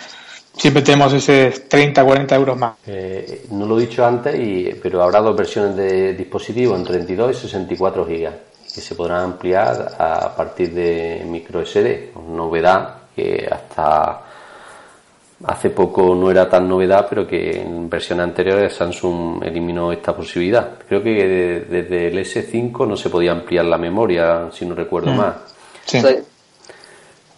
[0.57, 2.75] siempre tenemos ese 30, 40 euros más.
[2.87, 7.37] Eh, no lo he dicho antes, y, pero habrá dos versiones de dispositivo en 32
[7.37, 8.35] y 64 gigas
[8.75, 12.13] que se podrán ampliar a partir de micro SD.
[12.29, 14.21] Novedad que hasta
[15.45, 20.79] hace poco no era tan novedad, pero que en versiones anteriores Samsung eliminó esta posibilidad.
[20.89, 25.17] Creo que desde el S5 no se podía ampliar la memoria, si no recuerdo mm.
[25.17, 25.35] mal.
[25.85, 26.03] Sí.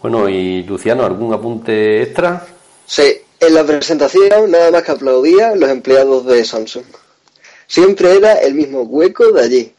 [0.01, 2.43] Bueno, y Luciano, ¿algún apunte extra?
[2.87, 6.85] Sí, en la presentación nada más que aplaudía los empleados de Samsung.
[7.67, 9.73] Siempre era el mismo hueco de allí.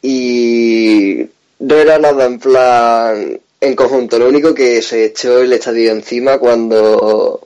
[0.00, 1.26] Y
[1.58, 4.18] no era nada en plan en conjunto.
[4.18, 7.40] Lo único que se echó el estadio encima cuando.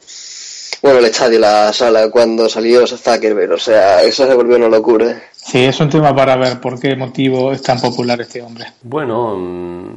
[0.83, 3.53] Bueno, el estadio, la sala, cuando salió Zuckerberg.
[3.53, 5.23] O sea, eso se volvió una locura.
[5.33, 8.67] Sí, es un tema para ver por qué motivo es tan popular este hombre.
[8.83, 9.97] Bueno,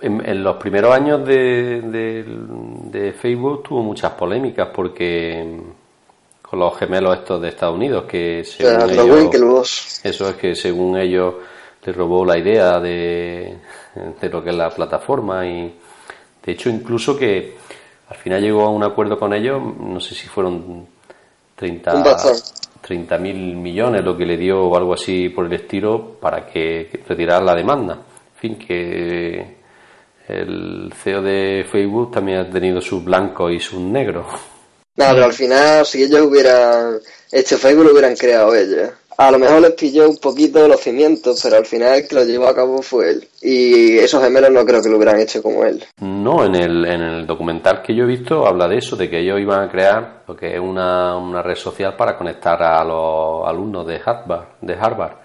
[0.00, 5.60] en, los primeros años de, de, Facebook tuvo muchas polémicas porque
[6.42, 8.90] con los gemelos estos de Estados Unidos que según
[9.32, 11.34] ellos, eso es que según ellos
[11.84, 13.56] le robó la idea de,
[14.20, 15.74] de lo que es la plataforma y
[16.44, 17.56] de hecho incluso que
[18.08, 20.86] al final llegó a un acuerdo con ellos, no sé si fueron
[21.56, 22.04] 30
[22.82, 26.88] 30 mil millones lo que le dio o algo así por el estilo para que,
[26.92, 27.94] que retirara la demanda.
[27.94, 29.55] En fin, que
[30.28, 34.26] el CEO de Facebook también ha tenido sus blancos y sus negros.
[34.96, 36.98] No, pero al final, si ellos hubieran
[37.30, 41.40] hecho Facebook, lo hubieran creado ellos a lo mejor les pilló un poquito los cimientos,
[41.42, 43.28] pero al final el que lo llevó a cabo fue él.
[43.40, 45.82] Y esos gemelos no creo que lo hubieran hecho como él.
[46.00, 49.20] No, en el, en el documental que yo he visto habla de eso, de que
[49.20, 53.46] ellos iban a crear lo que es una, una red social para conectar a los
[53.48, 54.48] alumnos de Harvard.
[54.60, 55.16] De Harvard.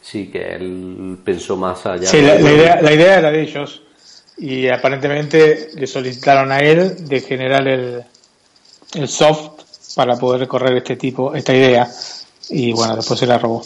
[0.00, 2.06] Sí, que él pensó más allá.
[2.06, 3.82] Sí, la, idea, la idea era de ellos.
[4.36, 8.04] Y aparentemente le solicitaron a él de generar el,
[8.94, 11.88] el soft para poder correr este tipo, esta idea
[12.48, 13.62] y bueno, después se la robó.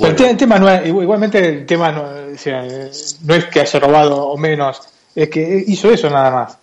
[0.00, 4.36] Pero el, tema no es, igualmente el tema no, no es que haya robado o
[4.36, 4.80] menos,
[5.14, 6.56] es que hizo eso nada más.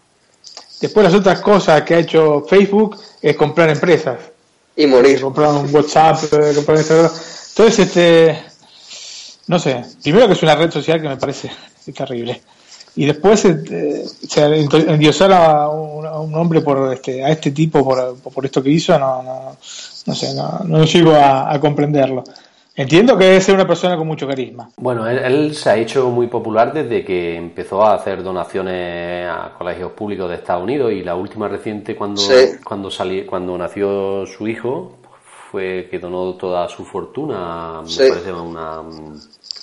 [0.80, 4.18] Después las otras cosas que ha hecho Facebook es comprar empresas.
[4.76, 5.22] Y morir.
[5.22, 7.12] Comprar un WhatsApp, eh, comprar Instagram.
[7.50, 8.44] Entonces, este,
[9.48, 11.52] no sé, primero que es una red social que me parece
[11.96, 12.42] terrible.
[12.96, 14.06] Y después eh,
[14.88, 18.70] endiosar a un, a un, hombre por este, a este tipo por, por esto que
[18.70, 19.58] hizo, no, no,
[20.06, 22.24] no sé, no, no llego a, comprenderlo.
[22.76, 24.70] Entiendo que es una persona con mucho carisma.
[24.78, 29.92] Bueno, él, se ha hecho muy popular desde que empezó a hacer donaciones a colegios
[29.92, 32.22] públicos de Estados Unidos y la última reciente cuando,
[32.64, 34.98] cuando, salí, cuando nació su hijo
[35.52, 38.82] fue que donó toda su fortuna, me parece a una...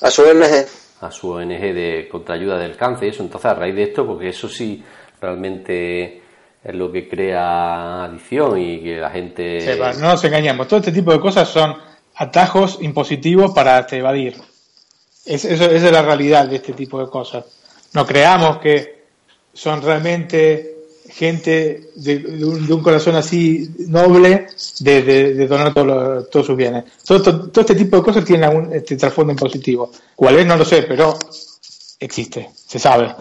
[0.02, 0.87] A su ONG.
[1.00, 3.22] A su ONG de contraayuda del cáncer eso.
[3.22, 4.82] Entonces, a raíz de esto, porque eso sí
[5.20, 6.22] realmente
[6.62, 9.78] es lo que crea adicción y que la gente...
[10.00, 11.76] no nos engañamos, todo este tipo de cosas son
[12.16, 14.36] atajos impositivos para evadir.
[15.24, 17.44] Es, esa es la realidad de este tipo de cosas.
[17.94, 19.04] No creamos que
[19.52, 20.77] son realmente
[21.08, 24.46] gente de, un, corazón así noble
[24.80, 26.84] de, donar todos sus bienes.
[27.04, 29.90] Todo, este tipo de cosas tienen un este trasfondo positivo.
[30.14, 30.46] ¿Cuál es?
[30.46, 31.18] No lo sé, pero
[31.98, 33.14] existe, se sabe.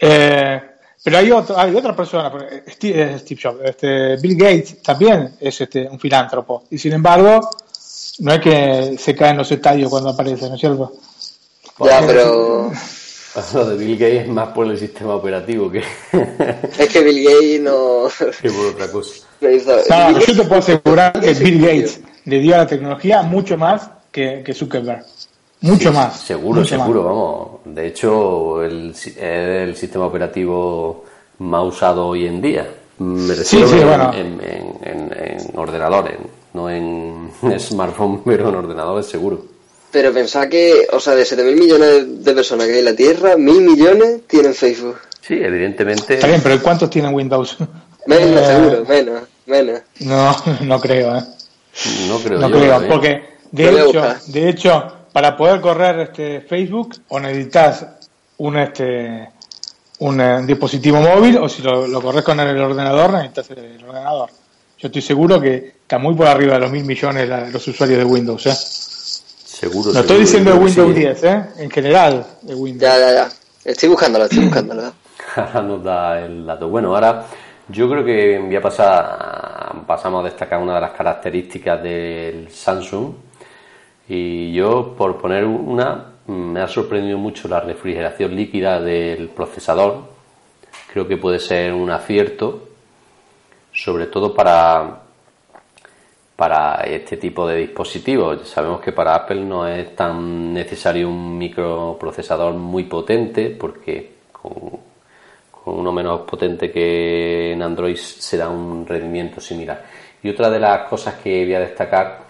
[0.00, 0.60] Eh,
[1.02, 2.32] pero hay, otro, hay otra persona,
[2.68, 6.64] Steve, Steve Jobs, este, Bill Gates también es este, un filántropo.
[6.70, 7.50] Y sin embargo,
[8.20, 10.92] no es que se caen los estadios cuando aparece, ¿no es cierto?
[11.84, 12.70] Ya, pero...
[13.54, 15.82] Lo de Bill Gates es más por el sistema operativo que...
[16.78, 18.08] es que Bill Gates no...
[18.42, 19.26] que por otra cosa.
[19.40, 23.88] No, yo te puedo asegurar que Bill Gates le dio a la tecnología mucho más
[24.12, 25.02] que, que Zuckerberg.
[25.62, 26.20] Mucho más.
[26.20, 27.48] Seguro, seguro, vamos.
[27.64, 31.04] De hecho, el, es el sistema operativo
[31.38, 32.68] más usado hoy en día.
[32.98, 34.40] Me refiero en,
[34.82, 36.18] en, ordenadores,
[36.52, 39.42] no en smartphone, pero en ordenadores seguro.
[39.92, 43.34] Pero pensá que, o sea, de 7.000 millones de personas que hay en la Tierra,
[43.36, 44.98] 1.000 millones tienen Facebook.
[45.20, 46.14] Sí, evidentemente.
[46.14, 47.56] Está bien, pero ¿cuántos tienen Windows?
[48.06, 49.80] Menos, eh, seguro, menos, menos.
[50.00, 51.22] No, no creo, ¿eh?
[52.08, 52.86] No creo No creo, ¿eh?
[52.88, 53.22] porque
[53.52, 57.86] de hecho, de hecho, para poder correr este Facebook o necesitas
[58.38, 59.28] un este
[59.98, 64.30] un, eh, dispositivo móvil o si lo, lo, corres con el ordenador necesitas el ordenador.
[64.78, 67.98] yo estoy seguro que está muy por arriba de los mil millones la- los usuarios
[67.98, 68.46] de Windows.
[68.46, 68.54] ¿eh?
[69.60, 69.92] Seguro.
[69.92, 71.00] No estoy seguro, diciendo de Windows sí.
[71.00, 71.44] 10, ¿eh?
[71.58, 72.80] en general de Windows.
[72.80, 73.28] Ya, ya, ya.
[73.62, 74.92] Estoy buscándola, estoy buscándola.
[75.36, 76.70] Ahora nos da el dato.
[76.70, 77.26] Bueno, ahora
[77.68, 83.12] yo creo que voy a pasar, pasamos a destacar una de las características del Samsung.
[84.08, 90.04] Y yo, por poner una, me ha sorprendido mucho la refrigeración líquida del procesador.
[90.90, 92.66] Creo que puede ser un acierto,
[93.74, 95.02] sobre todo para,
[96.40, 98.48] para este tipo de dispositivos.
[98.48, 104.80] Sabemos que para Apple no es tan necesario un microprocesador muy potente porque con,
[105.66, 109.84] uno menos potente que en Android se da un rendimiento similar.
[110.22, 112.20] Y otra de las cosas que voy a destacar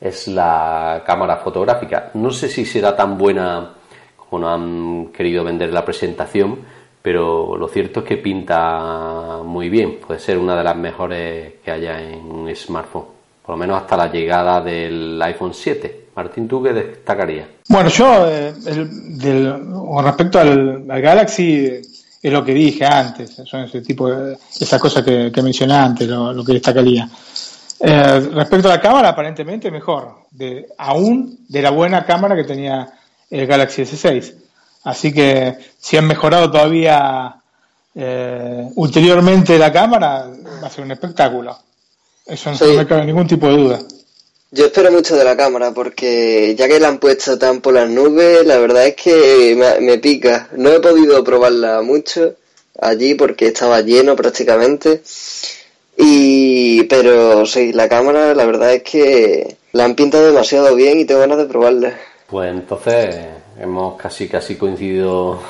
[0.00, 2.12] es la cámara fotográfica.
[2.14, 3.72] No sé si será tan buena
[4.16, 6.60] como nos han querido vender la presentación,
[7.02, 9.98] pero lo cierto es que pinta muy bien.
[9.98, 13.15] Puede ser una de las mejores que haya en un smartphone,
[13.46, 16.06] por lo menos hasta la llegada del iPhone 7.
[16.16, 17.46] Martín, ¿tú qué destacarías?
[17.68, 18.52] Bueno, yo, eh,
[19.72, 21.82] con respecto al, al Galaxy, eh,
[22.22, 26.44] es lo que dije antes, son ese tipo de, esas cosas que, mencioné antes, lo,
[26.44, 27.08] que destacaría.
[27.78, 30.22] Eh, respecto a la cámara, aparentemente mejor,
[30.78, 32.88] aún de la buena cámara que tenía
[33.30, 34.34] el Galaxy S6.
[34.82, 37.36] Así que si han mejorado todavía
[37.94, 40.26] eh, ulteriormente la cámara,
[40.62, 41.56] va a ser un espectáculo.
[42.26, 42.64] Eso no, Sí.
[42.66, 43.78] no me cabe ningún tipo de duda.
[44.50, 47.88] Yo espero mucho de la cámara porque ya que la han puesto tan por las
[47.90, 50.48] nubes, la verdad es que me, me pica.
[50.56, 52.34] No he podido probarla mucho
[52.80, 55.02] allí porque estaba lleno prácticamente.
[55.98, 61.04] Y pero sí, la cámara la verdad es que la han pintado demasiado bien y
[61.04, 61.98] tengo ganas de probarla.
[62.28, 63.16] Pues entonces
[63.60, 65.40] hemos casi casi coincidido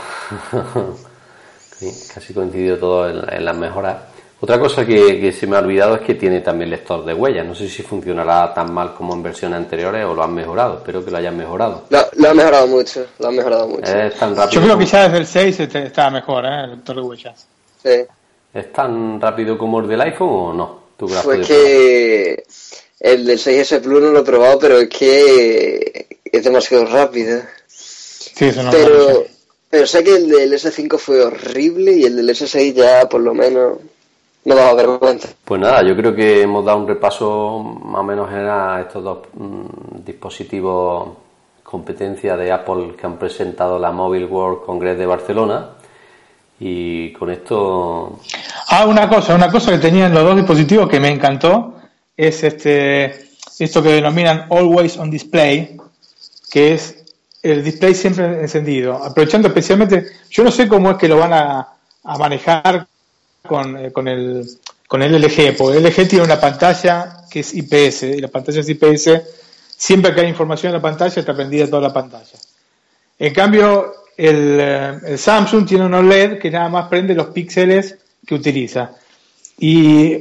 [1.78, 3.96] sí, casi coincidido todos en, en las mejoras.
[4.38, 7.46] Otra cosa que, que se me ha olvidado es que tiene también lector de huellas.
[7.46, 10.76] No sé si funcionará tan mal como en versiones anteriores o lo han mejorado.
[10.78, 11.84] Espero que lo hayan mejorado.
[11.88, 13.84] Lo, lo han mejorado mucho, lo han mejorado mucho.
[13.96, 14.50] Es tan rápido.
[14.60, 16.64] Yo creo que como- ya desde el 6 este- estaba mejor, ¿eh?
[16.64, 17.46] el lector de huellas.
[17.82, 17.90] Sí.
[18.52, 20.80] ¿Es tan rápido como el del iPhone o no?
[20.98, 22.44] ¿Tú Pues que
[23.00, 27.40] el del 6S Plus no lo he probado, pero es que es demasiado rápido.
[27.68, 29.24] Sí, eso no Pero,
[29.70, 33.34] pero sé que el del S5 fue horrible y el del S6 ya por lo
[33.34, 33.78] menos
[34.46, 35.28] no daba vergüenza.
[35.44, 39.04] Pues nada, yo creo que hemos dado un repaso más o menos general a estos
[39.04, 41.08] dos mm, dispositivos
[41.62, 45.70] competencia de Apple que han presentado la Mobile World Congress de Barcelona.
[46.60, 48.20] Y con esto,
[48.68, 51.74] Ah, una cosa, una cosa que tenían los dos dispositivos que me encantó
[52.16, 53.26] es este
[53.58, 55.76] esto que denominan Always on Display,
[56.50, 57.04] que es
[57.42, 58.94] el display siempre encendido.
[58.94, 61.68] Aprovechando especialmente, yo no sé cómo es que lo van a,
[62.04, 62.86] a manejar
[63.46, 64.46] con, eh, con, el,
[64.86, 68.60] con el LG, porque el LG tiene una pantalla que es IPS, y la pantalla
[68.60, 69.22] es IPS,
[69.76, 72.38] siempre que hay información en la pantalla está prendida toda la pantalla.
[73.18, 78.34] En cambio, el, eh, Samsung tiene un OLED que nada más prende los píxeles que
[78.34, 78.92] utiliza.
[79.58, 80.16] Y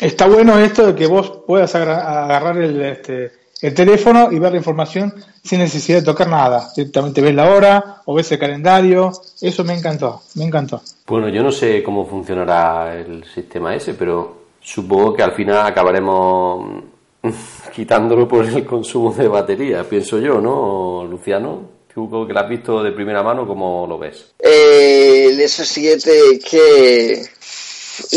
[0.00, 4.58] está bueno esto de que vos puedas agarrar el, este, el teléfono y ver la
[4.58, 6.70] información sin necesidad de tocar nada.
[6.76, 9.12] Directamente ves la hora o ves el calendario.
[9.40, 10.82] Eso me encantó, me encantó.
[11.06, 16.82] bueno, yo no sé cómo funcionará el sistema ese, pero supongo que al final acabaremos
[17.74, 21.76] quitándolo por el consumo de batería, pienso yo, ¿no, Luciano?
[21.92, 24.32] Tú que lo has visto de primera mano, ¿cómo lo ves?
[24.38, 27.22] Eh, el S7 que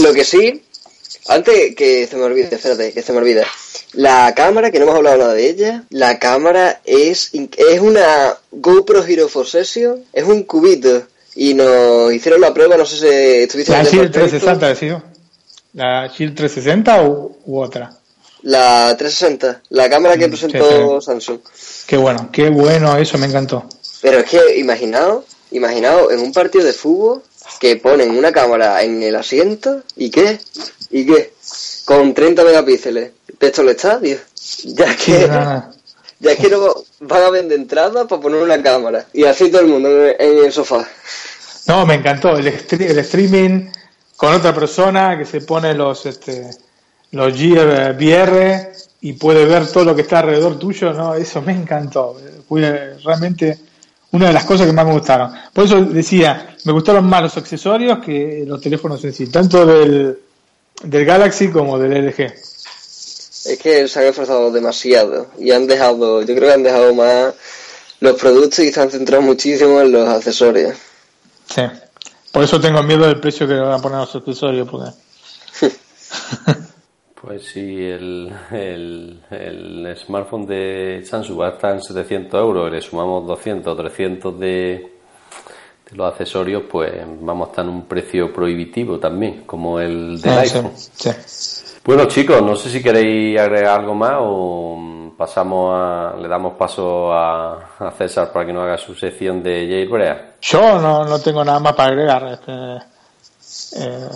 [0.01, 0.61] lo que sí,
[1.29, 3.45] antes que se me olvide, espérate, que se me olvida.
[3.93, 9.03] La cámara, que no hemos hablado nada de ella, la cámara es, es una GoPro
[9.03, 11.03] Hero 4 Session, es un cubito.
[11.35, 13.07] Y nos hicieron la prueba, no sé si
[13.43, 14.19] estuviste ¿La Shield departamento.
[14.19, 15.03] 360 decido?
[15.73, 17.91] ¿La Shield 360 u, u otra?
[18.43, 21.39] La 360, la cámara que Mm, presentó sí, Samsung.
[21.87, 23.65] Qué bueno, qué bueno, eso me encantó.
[24.01, 27.21] Pero es que imaginaos, imaginaos en un partido de fútbol
[27.59, 30.39] que ponen una cámara en el asiento y qué,
[30.89, 31.33] y qué,
[31.85, 33.11] con 30 megapíxeles.
[33.39, 34.17] De esto el estadio.
[34.63, 35.29] Ya es Sí, que,
[36.19, 39.05] ya que no van a vender entradas para poner una cámara.
[39.13, 40.87] Y así todo el mundo en el sofá.
[41.67, 43.69] No, me encantó el, el streaming
[44.17, 46.49] con otra persona que se pone los este,
[47.11, 48.71] los VR
[49.01, 52.19] y puede ver todo lo que está alrededor tuyo, no, eso me encantó.
[52.47, 53.57] Fue realmente
[54.11, 55.31] una de las cosas que más me gustaron.
[55.53, 60.17] Por eso decía, me gustaron más los accesorios que los teléfonos en sí, tanto del,
[60.83, 62.21] del Galaxy como del LG.
[62.21, 67.33] Es que se han esforzado demasiado y han dejado, yo creo que han dejado más
[67.99, 70.75] los productos y se han centrado muchísimo en los accesorios.
[71.53, 71.61] Sí.
[72.31, 74.91] Por eso tengo miedo del precio que le van a poner a los accesorios, porque
[77.21, 83.27] Pues si el, el, el smartphone de Samsung está en 700 euros y le sumamos
[83.27, 88.99] 200 o 300 de, de los accesorios, pues vamos a estar en un precio prohibitivo
[88.99, 90.71] también, como el del Ah, iPhone.
[90.75, 91.65] sí, sí.
[91.83, 97.11] Bueno chicos, no sé si queréis agregar algo más o pasamos a, le damos paso
[97.11, 100.39] a, a César para que nos haga su sección de Jailbreak.
[100.41, 102.27] Yo no, no tengo nada más para agregar.
[102.27, 104.07] Este, eh,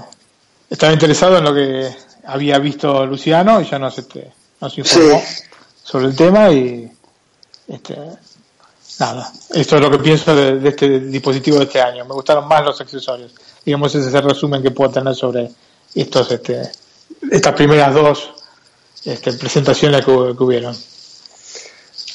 [0.70, 1.90] estaba interesado en lo que
[2.26, 4.32] había visto Luciano y ya nos, este,
[4.62, 5.44] nos informó Sí.
[5.84, 6.92] sobre el tema y
[7.68, 7.98] este,
[9.00, 12.06] nada, esto es lo que pienso de, de este dispositivo de este año.
[12.06, 13.34] Me gustaron más los accesorios.
[13.66, 15.52] Digamos, ese es el resumen que puedo tener sobre
[15.96, 16.72] estos, este,
[17.32, 18.30] estas primeras dos
[19.06, 20.76] este, presentaciones que, que hubieron.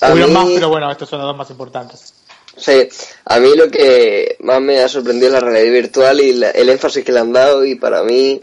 [0.01, 2.15] A Hubieron mí- más, pero bueno, estas son las dos más importantes.
[2.59, 2.89] Sí,
[3.25, 6.69] a mí lo que más me ha sorprendido es la realidad virtual y la- el
[6.69, 8.43] énfasis que le han dado y para mí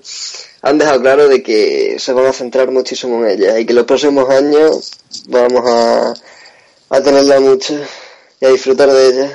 [0.62, 3.86] han dejado claro de que se van a centrar muchísimo en ella y que los
[3.86, 4.92] próximos años
[5.28, 6.14] vamos a,
[6.90, 7.76] a tenerla mucho
[8.40, 9.32] y a disfrutar de ella.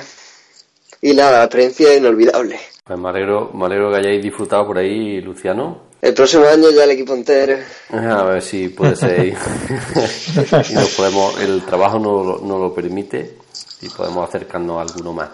[1.01, 2.59] Y nada, la experiencia es inolvidable.
[2.83, 5.89] Pues me alegro, me alegro que hayáis disfrutado por ahí, Luciano.
[6.01, 7.57] El próximo año ya el equipo entero.
[7.91, 9.27] A ver si puede ser.
[10.69, 13.35] y nos podemos, el trabajo no, no lo permite
[13.81, 15.29] y podemos acercarnos a alguno más.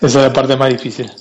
[0.00, 1.10] Esa es la parte más difícil.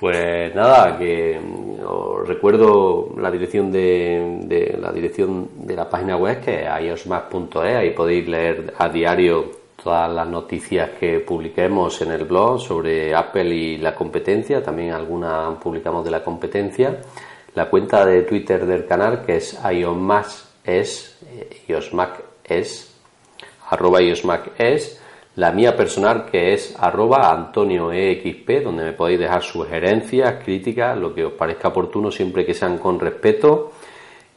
[0.00, 6.16] Pues nada, que mm, os recuerdo la dirección de, de la dirección de la página
[6.16, 12.12] web que es iosmac.es, ahí podéis leer a diario todas las noticias que publiquemos en
[12.12, 16.98] el blog sobre Apple y la competencia, también algunas publicamos de la competencia.
[17.54, 20.28] La cuenta de Twitter del canal que es iosmac
[20.64, 22.89] es, eh, iosmac es,
[23.70, 25.00] arroba iosmac es,
[25.36, 31.24] la mía personal que es arroba antonioexp, donde me podéis dejar sugerencias, críticas, lo que
[31.24, 33.72] os parezca oportuno, siempre que sean con respeto.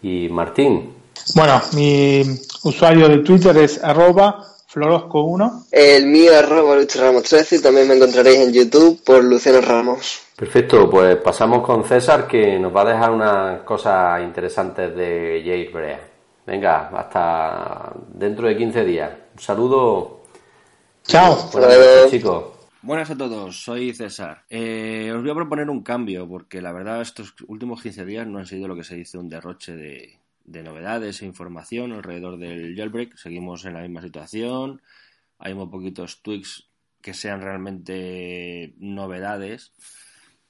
[0.02, 0.94] Y Martín,
[1.36, 2.22] Bueno, mi
[2.64, 5.66] usuario de Twitter es arroba florosco1.
[5.72, 10.22] El mío arroba Lucho Ramos 13 y también me encontraréis en YouTube por Luciano Ramos.
[10.36, 16.02] perfecto, pues pasamos con César que nos va a dejar unas cosas interesantes de Jailbreak.
[16.46, 19.23] Venga, hasta dentro de 15 días.
[19.34, 20.24] Un saludo.
[21.04, 21.36] Chao.
[21.36, 21.84] Buenas Hasta luego.
[21.84, 22.46] noches, chicos.
[22.82, 24.44] Buenas a todos, soy César.
[24.50, 28.40] Eh, os voy a proponer un cambio porque la verdad estos últimos 15 días no
[28.40, 32.76] han sido lo que se dice un derroche de, de novedades e información alrededor del
[32.76, 33.16] jailbreak.
[33.16, 34.82] Seguimos en la misma situación.
[35.40, 36.68] Hay muy poquitos tweaks
[37.02, 39.72] que sean realmente novedades.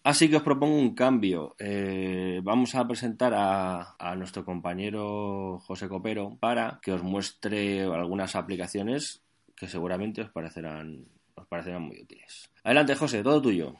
[0.04, 1.56] Así que os propongo un cambio.
[1.60, 8.36] Eh, vamos a presentar a, a nuestro compañero José Copero para que os muestre algunas
[8.36, 9.24] aplicaciones
[9.56, 12.52] que seguramente os parecerán, os parecerán muy útiles.
[12.64, 13.80] Adelante, José, todo tuyo.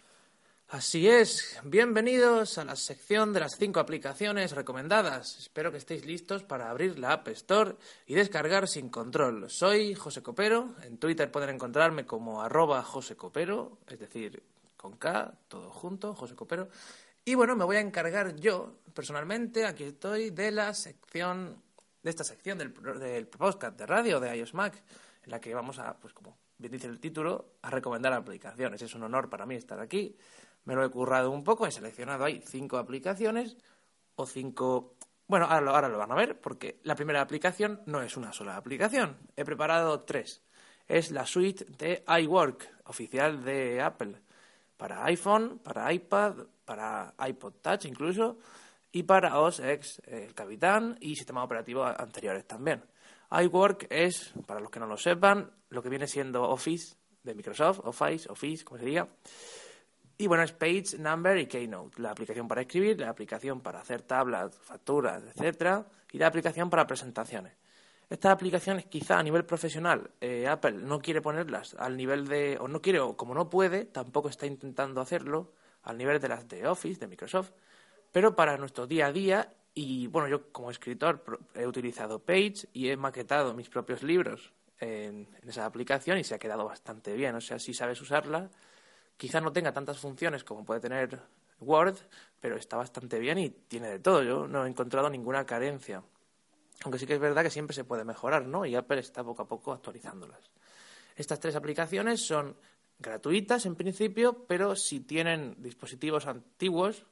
[0.70, 5.38] Así es, bienvenidos a la sección de las 5 aplicaciones recomendadas.
[5.38, 7.76] Espero que estéis listos para abrir la App Store
[8.08, 9.52] y descargar sin control.
[9.52, 14.41] Soy José Copero, en Twitter pueden encontrarme como arroba José Copero, es decir,
[14.84, 16.68] con K, todo junto, José Copero.
[17.23, 21.64] Y bueno, me voy a encargar yo, personalmente, aquí estoy, de la sección,
[22.01, 24.84] de esta sección del, del podcast de radio de iOS Mac,
[25.23, 28.81] en la que vamos a, pues como bien dice el título, a recomendar aplicaciones.
[28.81, 30.18] Es un honor para mí estar aquí.
[30.65, 33.55] Me lo he currado un poco, he seleccionado ahí cinco aplicaciones
[34.15, 34.97] o cinco...
[35.26, 38.57] Bueno, ahora ahora lo van a ver porque la primera aplicación no es una sola
[38.57, 39.18] aplicación.
[39.38, 40.43] He preparado tres.
[40.85, 44.22] Es la suite de iWork, oficial de Apple,
[44.84, 46.34] para iPhone, para iPad,
[46.65, 48.38] para iPod Touch incluso,
[48.91, 52.84] y para OS X, eh, el Capitán y sistema operativo a- anteriores también.
[53.31, 57.80] iWork es, para los que no lo sepan, lo que viene siendo Office de Microsoft,
[57.85, 59.07] Office, Office, como se diga.
[60.18, 62.01] Y bueno, es Page, Number y Keynote.
[62.01, 66.85] La aplicación para escribir, la aplicación para hacer tablas, facturas, etcétera, y la aplicación para
[66.85, 67.53] presentaciones.
[68.14, 72.68] Estas aplicaciones, quizá a nivel profesional, eh, Apple no quiere ponerlas al nivel de, o
[72.68, 76.68] no quiere, o como no puede, tampoco está intentando hacerlo al nivel de las de
[76.68, 77.53] Office, de Microsoft,
[78.11, 81.23] pero para nuestro día a día, y bueno, yo como escritor
[81.56, 86.35] he utilizado Page y he maquetado mis propios libros en, en esa aplicación y se
[86.35, 87.34] ha quedado bastante bien.
[87.34, 88.52] O sea, si sabes usarla,
[89.18, 91.19] quizá no tenga tantas funciones como puede tener
[91.60, 91.98] Word,
[92.40, 94.22] pero está bastante bien y tiene de todo.
[94.22, 96.03] Yo no he encontrado ninguna carencia.
[96.84, 98.65] Aunque sí que es verdad que siempre se puede mejorar, ¿no?
[98.65, 100.51] Y Apple está poco a poco actualizándolas.
[101.15, 102.55] Estas tres aplicaciones son
[102.99, 107.05] gratuitas en principio, pero si tienen dispositivos antiguos,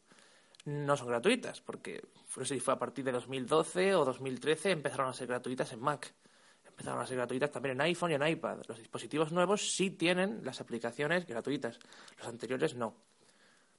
[0.65, 2.03] no son gratuitas, porque
[2.37, 5.81] no sé si fue a partir de 2012 o 2013 empezaron a ser gratuitas en
[5.81, 6.13] Mac.
[6.67, 8.59] Empezaron a ser gratuitas también en iPhone y en iPad.
[8.67, 11.79] Los dispositivos nuevos sí tienen las aplicaciones gratuitas,
[12.17, 12.95] los anteriores no.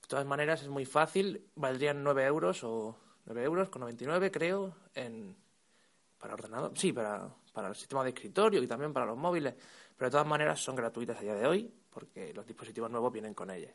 [0.03, 2.97] De todas maneras es muy fácil, valdrían 9 euros o
[3.27, 5.37] 9 euros con 99 creo, en,
[6.23, 9.55] para ordenador, sí, para, para el sistema de escritorio y también para los móviles,
[9.97, 13.35] pero de todas maneras son gratuitas a día de hoy porque los dispositivos nuevos vienen
[13.35, 13.73] con ellas.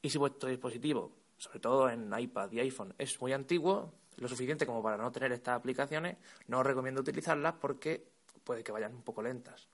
[0.00, 4.64] Y si vuestro dispositivo, sobre todo en iPad y iPhone, es muy antiguo, lo suficiente
[4.64, 6.16] como para no tener estas aplicaciones,
[6.46, 8.02] no os recomiendo utilizarlas porque
[8.42, 9.68] puede que vayan un poco lentas.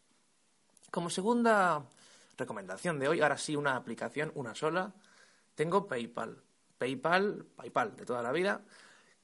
[0.90, 1.84] Como segunda
[2.36, 4.92] recomendación de hoy, ahora sí una aplicación, una sola,
[5.54, 6.42] tengo PayPal.
[6.78, 8.60] PayPal, PayPal de toda la vida,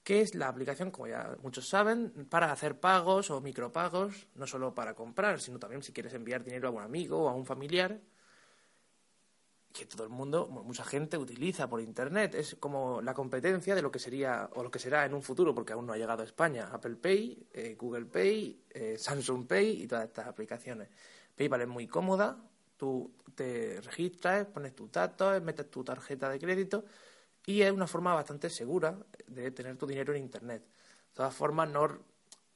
[0.04, 4.74] que es la aplicación, como ya muchos saben, para hacer pagos o micropagos, no solo
[4.74, 8.00] para comprar, sino también si quieres enviar dinero a un amigo o a un familiar
[9.72, 12.36] que todo el mundo, mucha gente utiliza por Internet.
[12.36, 15.52] Es como la competencia de lo que sería o lo que será en un futuro,
[15.52, 19.82] porque aún no ha llegado a España, Apple Pay, eh, Google Pay, eh, Samsung Pay
[19.82, 20.90] y todas estas aplicaciones.
[21.34, 22.38] PayPal es muy cómoda,
[22.76, 26.84] tú te registras, pones tus datos, metes tu tarjeta de crédito
[27.46, 28.96] y es una forma bastante segura
[29.26, 30.62] de tener tu dinero en Internet.
[30.62, 31.98] De todas formas, no,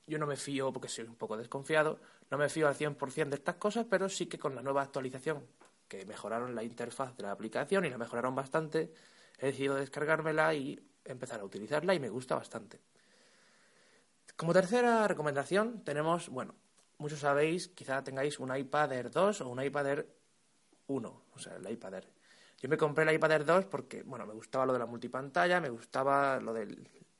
[0.06, 2.00] yo no me fío, porque soy un poco desconfiado,
[2.30, 5.46] no me fío al 100% de estas cosas, pero sí que con la nueva actualización
[5.86, 8.92] que mejoraron la interfaz de la aplicación y la mejoraron bastante,
[9.38, 12.80] he decidido descargármela y empezar a utilizarla y me gusta bastante.
[14.36, 16.54] Como tercera recomendación tenemos, bueno,
[16.98, 20.14] muchos sabéis, quizá tengáis un iPad Air 2 o un iPad Air
[20.86, 22.17] 1, o sea, el iPad Air.
[22.60, 25.60] Yo me compré el iPad Air 2 porque, bueno, me gustaba lo de la multipantalla,
[25.60, 26.76] me gustaba lo de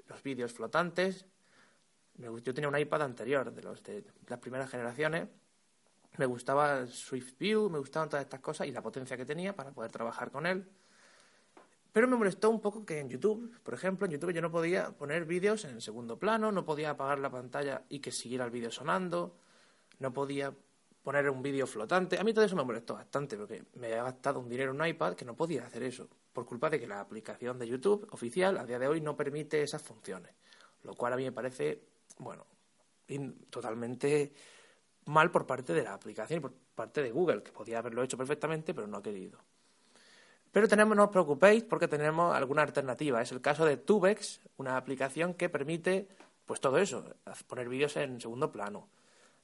[0.06, 1.26] los vídeos flotantes.
[2.16, 5.28] yo tenía un iPad anterior, de los de las primeras generaciones,
[6.16, 9.70] me gustaba Swift View, me gustaban todas estas cosas y la potencia que tenía para
[9.70, 10.68] poder trabajar con él.
[11.92, 14.90] Pero me molestó un poco que en YouTube, por ejemplo, en YouTube yo no podía
[14.90, 18.70] poner vídeos en segundo plano, no podía apagar la pantalla y que siguiera el vídeo
[18.70, 19.36] sonando,
[20.00, 20.52] no podía
[21.08, 22.18] poner un vídeo flotante.
[22.18, 24.86] A mí todo eso me molestó bastante porque me había gastado un dinero en un
[24.86, 28.58] iPad que no podía hacer eso, por culpa de que la aplicación de YouTube oficial
[28.58, 30.34] a día de hoy no permite esas funciones,
[30.82, 31.80] lo cual a mí me parece,
[32.18, 32.44] bueno,
[33.48, 34.34] totalmente
[35.06, 38.18] mal por parte de la aplicación y por parte de Google, que podía haberlo hecho
[38.18, 39.38] perfectamente, pero no ha querido.
[40.52, 43.22] Pero tenemos, no os preocupéis porque tenemos alguna alternativa.
[43.22, 46.06] Es el caso de Tubex, una aplicación que permite
[46.44, 47.02] pues todo eso,
[47.46, 48.90] poner vídeos en segundo plano,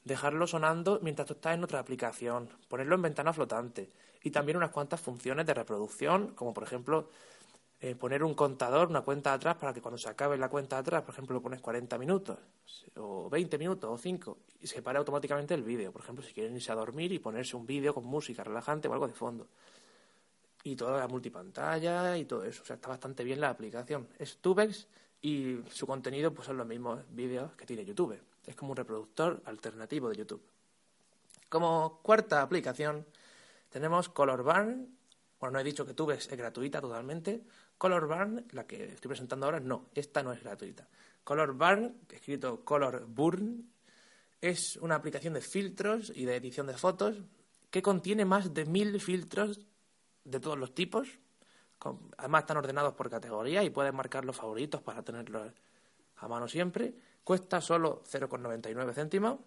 [0.04, 3.90] dejarlo sonando mientras tú estás en otra aplicación, ponerlo en ventana flotante
[4.22, 7.08] y también unas cuantas funciones de reproducción, como por ejemplo
[7.80, 11.02] eh, poner un contador, una cuenta atrás, para que cuando se acabe la cuenta atrás,
[11.02, 12.38] por ejemplo, lo pones 40 minutos,
[12.96, 15.92] o 20 minutos, o 5, y se para automáticamente el vídeo.
[15.92, 18.92] Por ejemplo, si quieren irse a dormir y ponerse un vídeo con música relajante o
[18.94, 19.48] algo de fondo.
[20.62, 22.62] Y toda la multipantalla y todo eso.
[22.62, 24.08] O sea, está bastante bien la aplicación.
[24.18, 24.86] Es Tubex
[25.20, 28.18] y su contenido pues son los mismos vídeos que tiene YouTube.
[28.46, 30.42] Es como un reproductor alternativo de YouTube.
[31.48, 33.06] Como cuarta aplicación
[33.70, 34.88] tenemos Color Barn.
[35.40, 37.42] Bueno, no he dicho que Tubex es gratuita totalmente.
[37.78, 40.88] Color Barn, la que estoy presentando ahora, no, esta no es gratuita.
[41.22, 43.70] Color Barn, escrito Color Burn,
[44.40, 47.16] es una aplicación de filtros y de edición de fotos
[47.70, 49.60] que contiene más de mil filtros
[50.24, 51.08] de todos los tipos.
[52.16, 55.52] Además están ordenados por categoría y puedes marcar los favoritos para tenerlos
[56.16, 56.94] a mano siempre.
[57.24, 59.38] Cuesta solo 0,99 céntimos,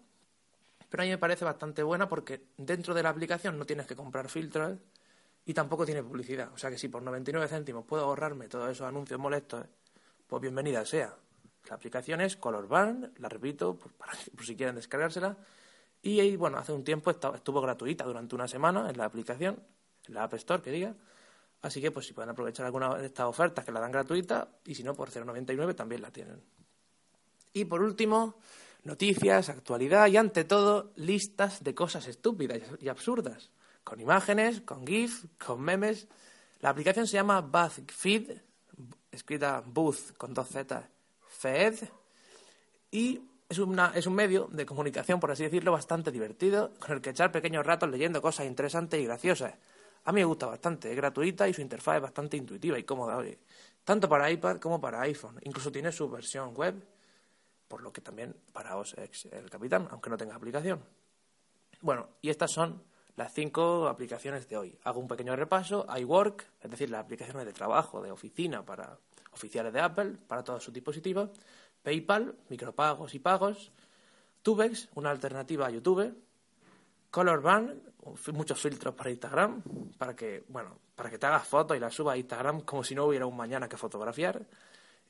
[0.88, 3.94] pero a mí me parece bastante buena porque dentro de la aplicación no tienes que
[3.94, 4.78] comprar filtros
[5.44, 6.52] y tampoco tiene publicidad.
[6.52, 9.64] O sea que si por 99 céntimos puedo ahorrarme todos esos anuncios molestos,
[10.26, 11.14] pues bienvenida sea.
[11.68, 15.36] La aplicación es Color Barn, la repito, pues para, por si quieren descargársela.
[16.02, 19.62] Y bueno, hace un tiempo estuvo gratuita durante una semana en la aplicación,
[20.06, 20.94] en la App Store, que diga.
[21.62, 24.74] Así que pues si pueden aprovechar alguna de estas ofertas que la dan gratuita y
[24.74, 26.42] si no por 0,99 también la tienen.
[27.58, 28.36] Y por último,
[28.84, 33.50] noticias, actualidad y ante todo listas de cosas estúpidas y absurdas
[33.82, 36.06] con imágenes, con GIF, con memes.
[36.60, 38.30] La aplicación se llama BuzzFeed,
[39.10, 40.88] escrita Buzz con dos Z,
[41.26, 41.74] Fed,
[42.92, 47.00] y es, una, es un medio de comunicación, por así decirlo, bastante divertido, con el
[47.00, 49.54] que echar pequeños ratos leyendo cosas interesantes y graciosas.
[50.04, 53.20] A mí me gusta bastante, es gratuita y su interfaz es bastante intuitiva y cómoda,
[53.84, 55.40] tanto para iPad como para iPhone.
[55.42, 56.74] Incluso tiene su versión web,
[57.68, 60.82] por lo que también para OS X el Capitán, aunque no tenga aplicación.
[61.80, 62.82] Bueno, y estas son
[63.16, 64.78] las cinco aplicaciones de hoy.
[64.84, 65.86] Hago un pequeño repaso.
[65.96, 68.98] iWork, es decir, las aplicaciones de trabajo, de oficina para
[69.32, 71.30] oficiales de Apple, para todos sus dispositivos.
[71.82, 73.72] PayPal, micropagos y pagos.
[74.42, 76.16] Tubex, una alternativa a YouTube.
[77.10, 77.80] Colorband,
[78.32, 79.62] muchos filtros para Instagram,
[79.96, 82.94] para que, bueno, para que te hagas fotos y las subas a Instagram como si
[82.94, 84.46] no hubiera un mañana que fotografiar.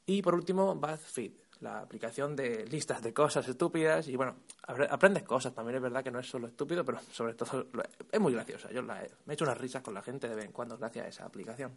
[0.07, 5.55] Y por último, BuzzFeed, la aplicación de listas de cosas estúpidas y bueno, aprendes cosas,
[5.55, 7.67] también es verdad que no es solo estúpido, pero sobre todo
[8.13, 8.71] es muy graciosa.
[8.71, 11.07] Yo la me he hecho unas risas con la gente de vez en cuando gracias
[11.07, 11.73] a esa aplicación.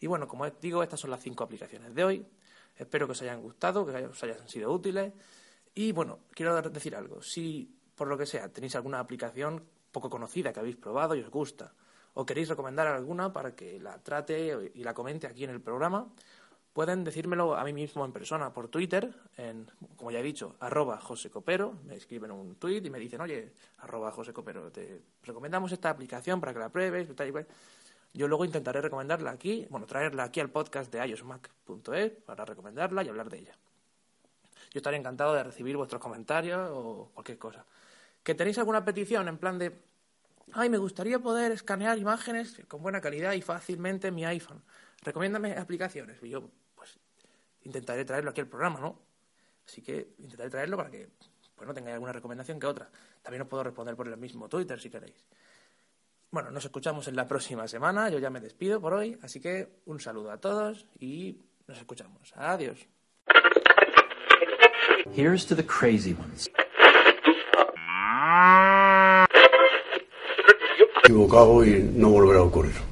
[0.00, 2.26] Y bueno, como digo, estas son las cinco aplicaciones de hoy.
[2.76, 5.12] Espero que os hayan gustado, que os hayan sido útiles.
[5.74, 7.22] Y bueno, quiero decir algo.
[7.22, 11.30] Si por lo que sea tenéis alguna aplicación poco conocida que habéis probado y os
[11.30, 11.72] gusta,
[12.14, 16.10] o queréis recomendar alguna para que la trate y la comente aquí en el programa,
[16.72, 20.98] pueden decírmelo a mí mismo en persona por Twitter, en, como ya he dicho, arroba
[20.98, 25.72] José Copero, me escriben un tweet y me dicen, oye, arroba José Copero, te recomendamos
[25.72, 27.08] esta aplicación para que la pruebes,
[28.14, 33.08] Yo luego intentaré recomendarla aquí, bueno, traerla aquí al podcast de iosmac.es para recomendarla y
[33.08, 33.56] hablar de ella.
[34.72, 37.66] Yo estaré encantado de recibir vuestros comentarios o cualquier cosa.
[38.22, 39.78] ¿Que tenéis alguna petición en plan de,
[40.52, 44.62] ay, me gustaría poder escanear imágenes con buena calidad y fácilmente en mi iPhone?
[45.02, 46.18] Recomiéndame aplicaciones.
[47.64, 48.98] Intentaré traerlo aquí al programa, ¿no?
[49.66, 51.08] Así que intentaré traerlo para que,
[51.54, 52.90] pues, no tengáis alguna recomendación que otra.
[53.22, 55.24] También os puedo responder por el mismo Twitter si queréis.
[56.30, 58.08] Bueno, nos escuchamos en la próxima semana.
[58.08, 59.18] Yo ya me despido por hoy.
[59.22, 62.32] Así que un saludo a todos y nos escuchamos.
[62.36, 62.86] Adiós.
[65.14, 66.50] Here's to the crazy ones.
[71.04, 72.91] Equivocado y no volverá a ocurrir.